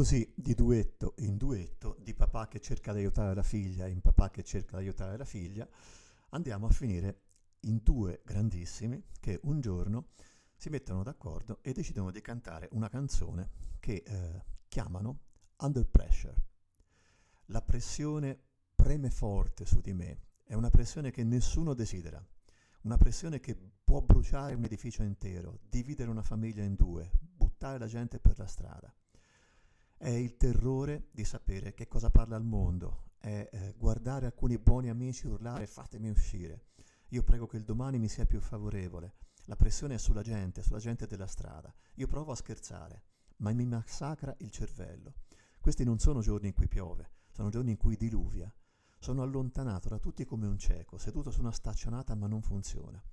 Così 0.00 0.32
di 0.34 0.54
duetto 0.54 1.12
in 1.18 1.36
duetto, 1.36 1.98
di 2.00 2.14
papà 2.14 2.48
che 2.48 2.58
cerca 2.58 2.94
di 2.94 3.00
aiutare 3.00 3.34
la 3.34 3.42
figlia 3.42 3.86
in 3.86 4.00
papà 4.00 4.30
che 4.30 4.42
cerca 4.42 4.78
di 4.78 4.84
aiutare 4.84 5.18
la 5.18 5.26
figlia, 5.26 5.68
andiamo 6.30 6.68
a 6.68 6.70
finire 6.70 7.20
in 7.64 7.80
due 7.82 8.22
grandissimi 8.24 9.04
che 9.20 9.38
un 9.42 9.60
giorno 9.60 10.12
si 10.56 10.70
mettono 10.70 11.02
d'accordo 11.02 11.58
e 11.60 11.74
decidono 11.74 12.10
di 12.10 12.22
cantare 12.22 12.70
una 12.72 12.88
canzone 12.88 13.50
che 13.78 14.02
eh, 14.06 14.44
chiamano 14.68 15.18
Under 15.58 15.86
Pressure. 15.86 16.44
La 17.48 17.60
pressione 17.60 18.40
preme 18.74 19.10
forte 19.10 19.66
su 19.66 19.82
di 19.82 19.92
me, 19.92 20.28
è 20.44 20.54
una 20.54 20.70
pressione 20.70 21.10
che 21.10 21.24
nessuno 21.24 21.74
desidera, 21.74 22.26
una 22.84 22.96
pressione 22.96 23.38
che 23.38 23.54
può 23.84 24.00
bruciare 24.00 24.54
un 24.54 24.64
edificio 24.64 25.02
intero, 25.02 25.58
dividere 25.68 26.08
una 26.08 26.22
famiglia 26.22 26.62
in 26.62 26.74
due, 26.74 27.10
buttare 27.20 27.78
la 27.78 27.86
gente 27.86 28.18
per 28.18 28.38
la 28.38 28.46
strada. 28.46 28.90
È 30.02 30.08
il 30.08 30.38
terrore 30.38 31.08
di 31.10 31.26
sapere 31.26 31.74
che 31.74 31.86
cosa 31.86 32.08
parla 32.08 32.34
al 32.34 32.42
mondo, 32.42 33.10
è 33.18 33.46
eh, 33.52 33.74
guardare 33.76 34.24
alcuni 34.24 34.56
buoni 34.56 34.88
amici 34.88 35.26
urlare 35.26 35.66
fatemi 35.66 36.08
uscire. 36.08 36.68
Io 37.08 37.22
prego 37.22 37.46
che 37.46 37.58
il 37.58 37.64
domani 37.64 37.98
mi 37.98 38.08
sia 38.08 38.24
più 38.24 38.40
favorevole. 38.40 39.16
La 39.44 39.56
pressione 39.56 39.96
è 39.96 39.98
sulla 39.98 40.22
gente, 40.22 40.62
sulla 40.62 40.78
gente 40.78 41.06
della 41.06 41.26
strada. 41.26 41.70
Io 41.96 42.06
provo 42.06 42.32
a 42.32 42.34
scherzare, 42.34 43.02
ma 43.40 43.52
mi 43.52 43.66
massacra 43.66 44.34
il 44.38 44.50
cervello. 44.50 45.16
Questi 45.60 45.84
non 45.84 45.98
sono 45.98 46.22
giorni 46.22 46.46
in 46.46 46.54
cui 46.54 46.66
piove, 46.66 47.10
sono 47.28 47.50
giorni 47.50 47.72
in 47.72 47.76
cui 47.76 47.98
diluvia. 47.98 48.50
Sono 48.98 49.20
allontanato 49.20 49.90
da 49.90 49.98
tutti 49.98 50.24
come 50.24 50.46
un 50.46 50.56
cieco, 50.56 50.96
seduto 50.96 51.30
su 51.30 51.40
una 51.40 51.52
staccionata 51.52 52.14
ma 52.14 52.26
non 52.26 52.40
funziona. 52.40 53.04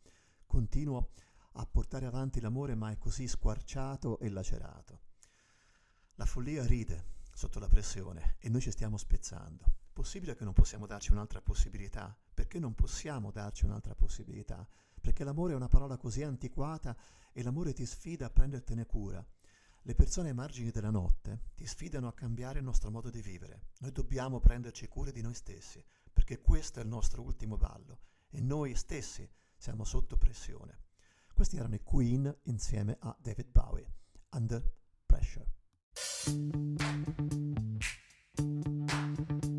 Continuo 0.45 1.09
a 1.55 1.65
portare 1.65 2.05
avanti 2.05 2.39
l'amore 2.39 2.75
ma 2.75 2.91
è 2.91 2.97
così 2.97 3.27
squarciato 3.27 4.19
e 4.19 4.29
lacerato. 4.29 5.06
La 6.19 6.25
follia 6.25 6.65
ride 6.65 7.15
sotto 7.31 7.59
la 7.59 7.67
pressione 7.67 8.37
e 8.39 8.49
noi 8.49 8.59
ci 8.59 8.71
stiamo 8.71 8.97
spezzando. 8.97 9.65
Possibile 9.93 10.35
che 10.35 10.45
non 10.45 10.53
possiamo 10.53 10.87
darci 10.87 11.11
un'altra 11.11 11.43
possibilità? 11.43 12.17
Perché 12.33 12.57
non 12.57 12.73
possiamo 12.73 13.29
darci 13.29 13.65
un'altra 13.65 13.93
possibilità? 13.93 14.67
Perché 14.99 15.23
l'amore 15.23 15.53
è 15.53 15.55
una 15.55 15.67
parola 15.67 15.95
così 15.95 16.23
antiquata 16.23 16.97
e 17.31 17.43
l'amore 17.43 17.73
ti 17.73 17.85
sfida 17.85 18.25
a 18.25 18.29
prendertene 18.31 18.87
cura. 18.87 19.23
Le 19.83 19.93
persone 19.93 20.29
ai 20.29 20.33
margini 20.33 20.71
della 20.71 20.89
notte 20.89 21.51
ti 21.53 21.67
sfidano 21.67 22.07
a 22.07 22.13
cambiare 22.13 22.57
il 22.57 22.65
nostro 22.65 22.89
modo 22.89 23.11
di 23.11 23.21
vivere. 23.21 23.67
Noi 23.81 23.91
dobbiamo 23.91 24.39
prenderci 24.39 24.87
cura 24.87 25.11
di 25.11 25.21
noi 25.21 25.35
stessi, 25.35 25.85
perché 26.11 26.41
questo 26.41 26.79
è 26.79 26.81
il 26.81 26.89
nostro 26.89 27.21
ultimo 27.21 27.57
ballo 27.57 27.99
e 28.31 28.41
noi 28.41 28.73
stessi 28.73 29.29
siamo 29.55 29.83
sotto 29.83 30.17
pressione. 30.17 30.79
Questi 31.31 31.57
erano 31.57 31.75
i 31.75 31.83
Queen 31.83 32.35
insieme 32.45 32.97
a 33.01 33.15
David 33.21 33.51
Bowie, 33.51 33.93
Under 34.31 34.67
Pressure. 35.05 35.56
Thank 38.37 39.45
you. 39.45 39.56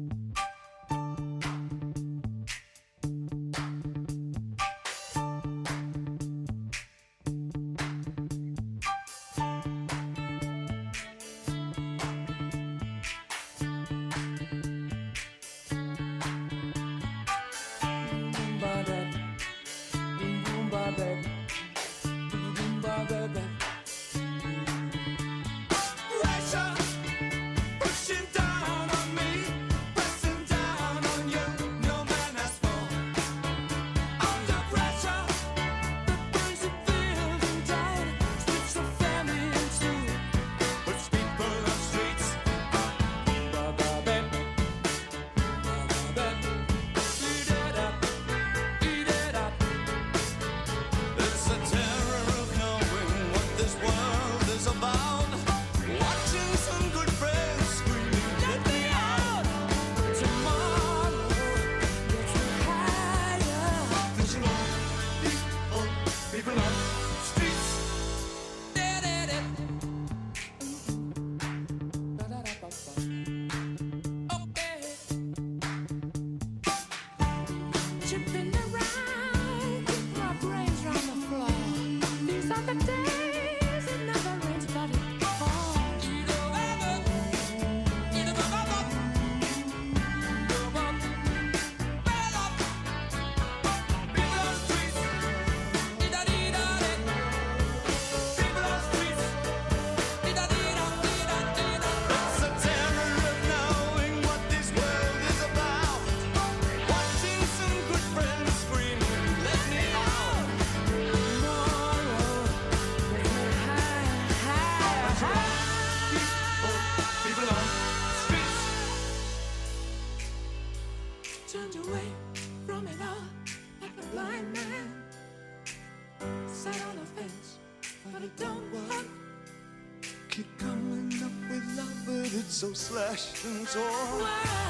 So 133.08 133.14
slashed 133.16 133.44
and 133.44 133.66
torn. 133.68 134.67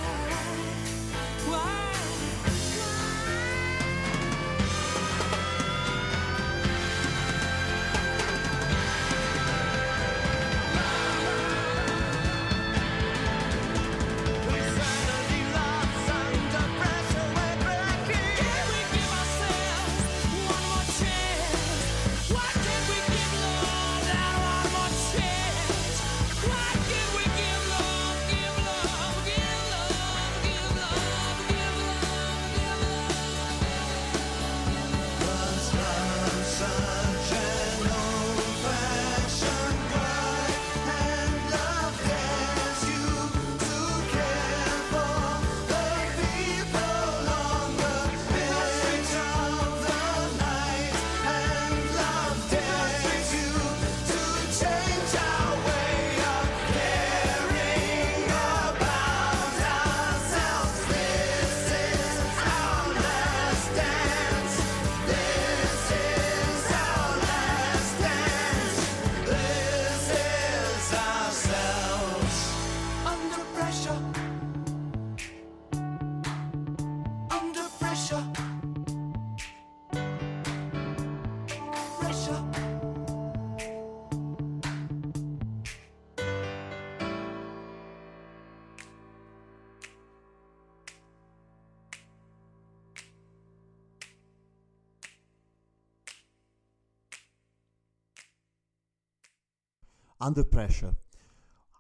Under 100.21 100.47
Pressure. 100.49 101.03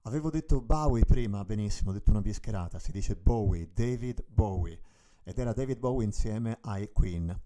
Avevo 0.02 0.30
detto 0.30 0.60
Bowie 0.60 1.04
prima, 1.04 1.44
benissimo, 1.44 1.90
ho 1.90 1.92
detto 1.92 2.10
una 2.10 2.20
bischerata, 2.20 2.78
si 2.78 2.92
dice 2.92 3.16
Bowie, 3.16 3.70
David 3.74 4.24
Bowie, 4.28 4.80
ed 5.24 5.38
era 5.38 5.52
David 5.52 5.78
Bowie 5.78 6.06
insieme 6.06 6.58
ai 6.62 6.92
Queen. 6.92 7.36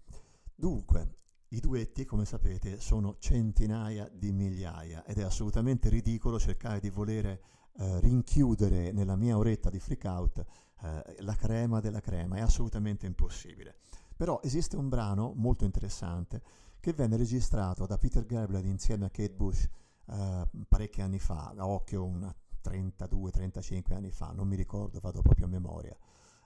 Dunque, 0.53 1.15
i 1.49 1.59
duetti, 1.59 2.05
come 2.05 2.25
sapete, 2.25 2.79
sono 2.79 3.15
centinaia 3.17 4.07
di 4.13 4.31
migliaia 4.31 5.03
ed 5.03 5.17
è 5.17 5.23
assolutamente 5.23 5.89
ridicolo 5.89 6.39
cercare 6.39 6.79
di 6.79 6.89
volere 6.89 7.41
eh, 7.77 7.99
rinchiudere 7.99 8.91
nella 8.91 9.15
mia 9.15 9.35
oretta 9.35 9.71
di 9.71 9.79
freak 9.79 10.03
out 10.05 10.45
eh, 10.83 11.15
la 11.21 11.35
crema 11.35 11.79
della 11.79 12.01
crema, 12.01 12.35
è 12.35 12.41
assolutamente 12.41 13.07
impossibile. 13.07 13.77
Però 14.15 14.39
esiste 14.43 14.75
un 14.75 14.89
brano 14.89 15.33
molto 15.35 15.65
interessante 15.65 16.41
che 16.79 16.93
venne 16.93 17.17
registrato 17.17 17.87
da 17.87 17.97
Peter 17.97 18.25
Gabriel 18.25 18.65
insieme 18.65 19.05
a 19.05 19.09
Kate 19.09 19.33
Bush 19.33 19.67
eh, 20.13 20.47
parecchi 20.67 21.01
anni 21.01 21.19
fa, 21.19 21.53
a 21.57 21.67
occhio 21.67 22.05
una 22.05 22.33
32-35 22.63 23.93
anni 23.93 24.11
fa, 24.11 24.31
non 24.31 24.47
mi 24.47 24.55
ricordo, 24.55 24.99
vado 24.99 25.21
proprio 25.21 25.45
a 25.45 25.49
memoria. 25.49 25.97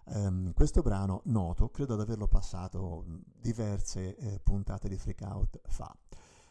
Ehm, 0.09 0.53
questo 0.53 0.81
brano, 0.81 1.21
noto, 1.25 1.69
credo 1.69 1.95
di 1.95 2.01
averlo 2.01 2.27
passato 2.27 3.05
diverse 3.39 4.15
eh, 4.15 4.39
puntate 4.39 4.87
di 4.87 4.97
Freak 4.97 5.21
Out 5.21 5.59
fa. 5.65 5.95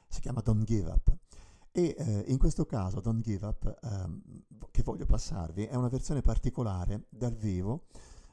Si 0.09 0.21
chiama 0.21 0.41
Don't 0.41 0.65
Give 0.65 0.91
Up. 0.91 1.15
E 1.73 1.95
eh, 1.99 2.25
in 2.29 2.39
questo 2.39 2.65
caso 2.65 3.01
Don't 3.01 3.23
Give 3.23 3.47
Up, 3.47 3.79
ehm, 3.83 4.23
che 4.71 4.83
voglio 4.83 5.07
passarvi, 5.07 5.65
è 5.65 5.75
una 5.75 5.89
versione 5.89 6.23
particolare 6.23 7.07
dal 7.09 7.35
vivo, 7.35 7.87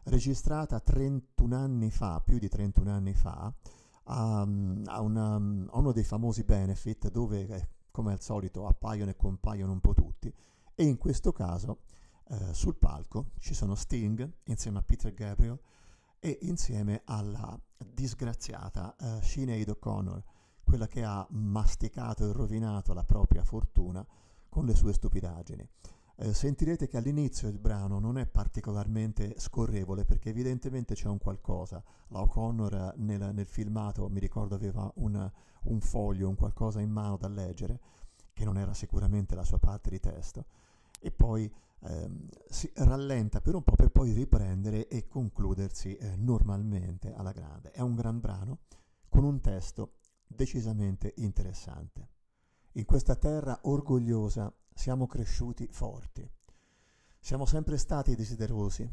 registrata 0.06 0.80
31 0.80 1.56
anni 1.56 1.90
fa, 1.90 2.22
più 2.22 2.38
di 2.38 2.50
31 2.50 2.92
anni 2.92 3.14
fa, 3.14 3.54
a, 4.06 4.42
a 4.42 5.02
una- 5.02 5.36
a 5.36 5.78
uno 5.78 5.92
dei 5.94 6.04
famosi 6.04 6.44
benefit 6.44 7.10
dove, 7.10 7.48
eh, 7.48 7.68
come 7.94 8.12
al 8.12 8.22
solito, 8.22 8.66
appaiono 8.66 9.12
e 9.12 9.16
compaiono 9.16 9.72
un 9.72 9.80
po' 9.80 9.94
tutti. 9.94 10.34
E 10.74 10.84
in 10.84 10.98
questo 10.98 11.32
caso 11.32 11.82
eh, 12.30 12.52
sul 12.54 12.76
palco 12.76 13.30
ci 13.38 13.54
sono 13.54 13.76
Sting 13.76 14.30
insieme 14.46 14.80
a 14.80 14.82
Peter 14.82 15.14
Gabriel 15.14 15.60
e 16.20 16.40
insieme 16.42 17.04
alla 17.06 17.56
disgraziata 17.78 18.96
eh, 18.96 19.22
Sinead 19.22 19.70
O'Connor, 19.70 20.24
quella 20.64 20.88
che 20.88 21.04
ha 21.04 21.26
masticato 21.30 22.28
e 22.28 22.34
rovinato 22.34 22.94
la 22.94 23.04
propria 23.04 23.44
fortuna 23.44 24.04
con 24.50 24.66
le 24.66 24.74
sue 24.74 24.94
stupidaggini. 24.94 25.70
Eh, 26.16 26.32
sentirete 26.32 26.88
che 26.88 26.98
all'inizio 26.98 27.48
il 27.48 27.58
brano 27.58 27.98
non 27.98 28.20
è 28.20 28.28
particolarmente 28.28 29.34
scorrevole 29.40 30.06
perché 30.06 30.30
evidentemente 30.30 30.94
c'è 30.94 31.08
un 31.08 31.18
qualcosa. 31.18 31.84
La 32.10 32.22
O'Connor 32.22 32.74
eh, 32.74 32.94
nel, 32.98 33.34
nel 33.34 33.48
filmato, 33.48 34.08
mi 34.10 34.20
ricordo, 34.20 34.54
aveva 34.54 34.92
un, 34.98 35.32
un 35.64 35.82
foglio, 35.82 36.30
un 36.30 36.36
qualcosa 36.36 36.82
in 36.82 36.92
mano 36.92 37.18
da 37.18 37.28
leggere, 37.28 37.80
che 38.34 38.46
non 38.46 38.58
era 38.58 38.74
sicuramente 38.74 39.36
la 39.36 39.44
sua 39.44 39.58
parte 39.58 39.90
di 39.90 40.00
testo, 40.00 40.46
e 41.00 41.12
poi 41.12 41.52
ehm, 41.82 42.28
si 42.48 42.72
rallenta 42.76 43.42
per 43.42 43.56
un 43.56 43.64
po' 43.64 43.76
per 43.76 43.90
poi 43.90 44.12
riprendere 44.14 44.88
e 44.88 45.08
concludersi 45.08 45.96
eh, 45.96 46.16
normalmente 46.16 47.14
alla 47.14 47.32
grande. 47.32 47.72
È 47.72 47.82
un 47.82 47.96
gran 47.96 48.20
brano 48.20 48.60
con 49.10 49.24
un 49.24 49.42
testo 49.42 49.96
decisamente 50.28 51.14
interessante. 51.18 52.08
In 52.74 52.86
questa 52.86 53.16
terra 53.16 53.60
orgogliosa 53.64 54.52
siamo 54.74 55.08
cresciuti 55.08 55.68
forti. 55.70 56.30
Siamo 57.20 57.46
sempre 57.46 57.78
stati 57.78 58.16
desiderosi 58.16 58.90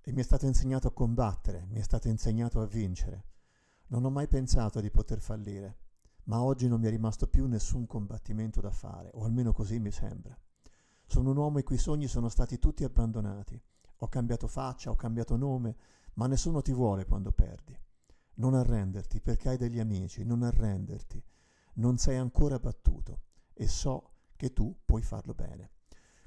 e 0.00 0.12
mi 0.12 0.20
è 0.20 0.24
stato 0.24 0.46
insegnato 0.46 0.88
a 0.88 0.92
combattere, 0.92 1.66
mi 1.70 1.78
è 1.78 1.82
stato 1.82 2.08
insegnato 2.08 2.60
a 2.60 2.66
vincere. 2.66 3.24
Non 3.88 4.04
ho 4.04 4.10
mai 4.10 4.26
pensato 4.26 4.80
di 4.80 4.90
poter 4.90 5.20
fallire, 5.20 5.78
ma 6.24 6.42
oggi 6.42 6.66
non 6.66 6.80
mi 6.80 6.86
è 6.86 6.90
rimasto 6.90 7.26
più 7.28 7.46
nessun 7.46 7.86
combattimento 7.86 8.60
da 8.60 8.70
fare, 8.70 9.10
o 9.14 9.24
almeno 9.24 9.52
così 9.52 9.78
mi 9.78 9.90
sembra. 9.90 10.38
Sono 11.06 11.30
un 11.30 11.36
uomo 11.36 11.58
i 11.58 11.62
cui 11.62 11.78
sogni 11.78 12.06
sono 12.06 12.28
stati 12.28 12.58
tutti 12.58 12.84
abbandonati. 12.84 13.60
Ho 13.98 14.08
cambiato 14.08 14.46
faccia, 14.46 14.90
ho 14.90 14.96
cambiato 14.96 15.36
nome, 15.36 15.76
ma 16.14 16.26
nessuno 16.26 16.62
ti 16.62 16.72
vuole 16.72 17.06
quando 17.06 17.32
perdi. 17.32 17.78
Non 18.34 18.54
arrenderti 18.54 19.20
perché 19.20 19.50
hai 19.50 19.56
degli 19.56 19.78
amici, 19.78 20.24
non 20.24 20.42
arrenderti. 20.42 21.22
Non 21.74 21.96
sei 21.96 22.16
ancora 22.16 22.58
battuto 22.58 23.22
e 23.54 23.68
so 23.68 24.12
che 24.38 24.52
tu 24.52 24.74
puoi 24.84 25.02
farlo 25.02 25.34
bene. 25.34 25.72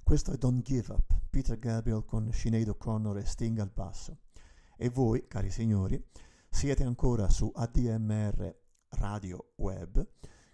Questo 0.03 0.33
è 0.33 0.37
Don't 0.37 0.61
Give 0.61 0.91
Up, 0.91 1.17
Peter 1.29 1.57
Gabriel 1.57 2.03
con 2.03 2.31
Sinead 2.33 2.67
O'Connor 2.67 3.17
e 3.17 3.25
Sting 3.25 3.57
al 3.59 3.71
basso. 3.73 4.19
E 4.75 4.89
voi, 4.89 5.25
cari 5.27 5.49
signori, 5.49 6.03
siete 6.49 6.83
ancora 6.83 7.29
su 7.29 7.49
ADMR 7.55 8.53
Radio 8.89 9.53
Web. 9.55 10.05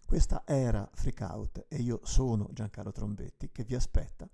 Questa 0.06 0.44
era 0.46 0.88
Freak 0.94 1.22
Out 1.22 1.66
e 1.68 1.78
io 1.78 2.00
sono 2.04 2.48
Giancarlo 2.54 2.92
Trombetti 2.92 3.52
che 3.52 3.64
vi 3.64 3.74
aspetta 3.74 4.30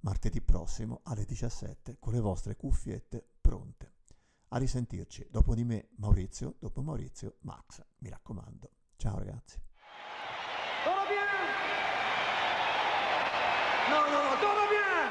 martedì 0.00 0.40
prossimo 0.40 1.00
alle 1.02 1.24
17 1.24 1.96
con 1.98 2.12
le 2.12 2.20
vostre 2.20 2.54
cuffiette 2.54 3.26
pronte. 3.40 3.94
A 4.50 4.58
risentirci. 4.58 5.26
Dopo 5.28 5.56
di 5.56 5.64
me 5.64 5.88
Maurizio, 5.96 6.54
dopo 6.60 6.80
Maurizio 6.80 7.38
Max. 7.40 7.84
Mi 7.98 8.08
raccomando. 8.08 8.70
Ciao 8.96 9.18
ragazzi. 9.18 9.67
No, 13.90 14.06
no, 14.10 14.22
no, 14.22 14.36
todo 14.40 14.68
bien. 14.68 15.08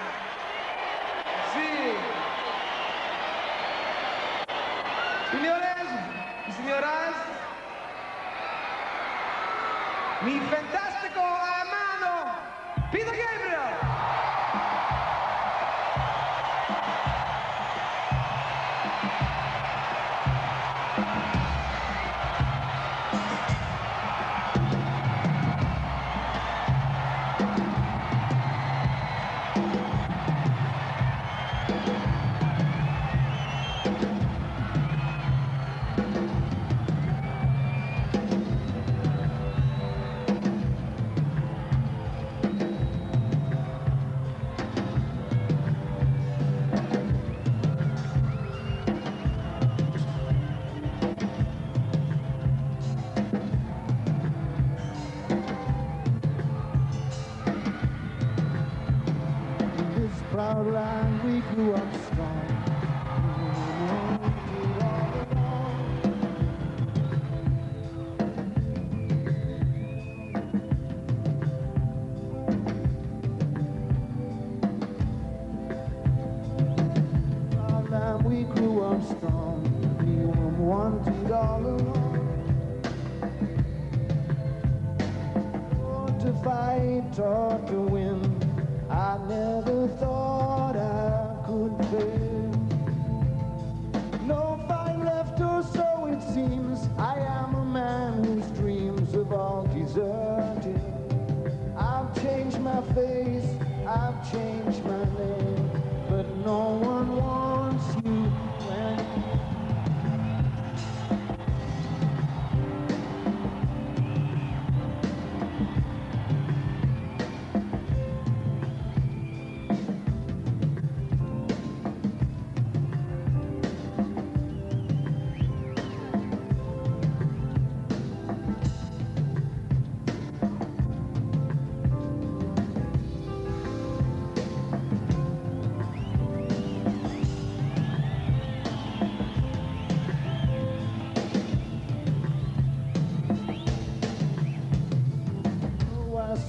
Sí. 1.53 1.97
Señores 5.31 5.87
y 6.47 6.51
señoras, 6.51 7.13
mi 10.21 10.39
fantástico 10.41 11.21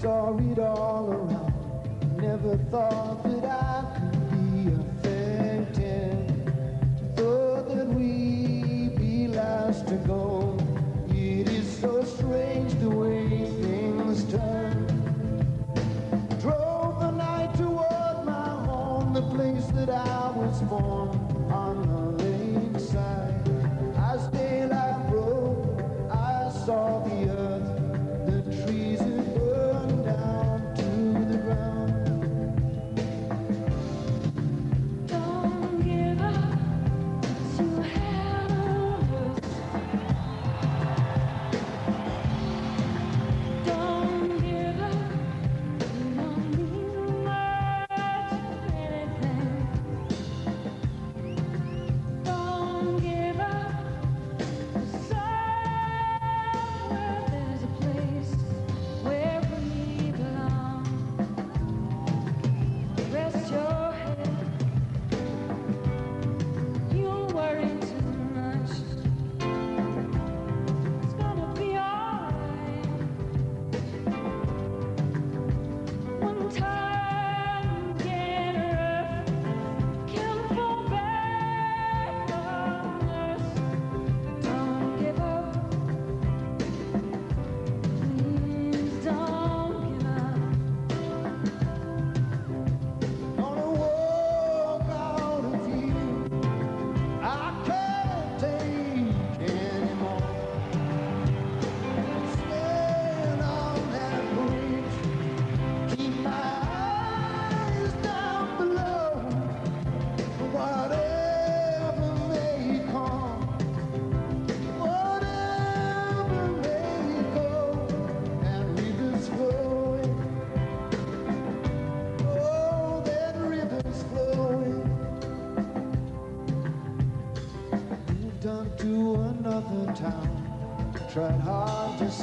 saw 0.01 0.39
it 0.39 0.59
all 0.61 1.11
around. 1.11 2.19
Never 2.19 2.57
thought 2.71 3.25
that 3.25 3.45
I 3.45 3.99
could 3.99 4.31
be 4.31 4.71
a 4.71 5.03
fairy. 5.03 6.27
Thought 7.17 7.69
that 7.75 7.87
we'd 7.89 8.97
be 8.97 9.27
last 9.27 9.89
to 9.89 9.97
go. 9.97 10.57
It 11.09 11.49
is 11.49 11.67
so 11.81 12.05
strange 12.05 12.75
the 12.75 12.91
way 12.91 13.29
things 13.61 14.25
turn. 14.31 14.87
Drove 16.41 17.01
the 17.01 17.11
night 17.11 17.53
toward 17.57 18.25
my 18.25 18.51
home, 18.67 19.13
the 19.15 19.23
place 19.23 19.67
that 19.75 19.91
I 19.91 20.31
was 20.37 20.63
born. 20.63 21.18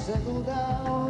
segunda 0.02 0.52
hora. 0.86 1.05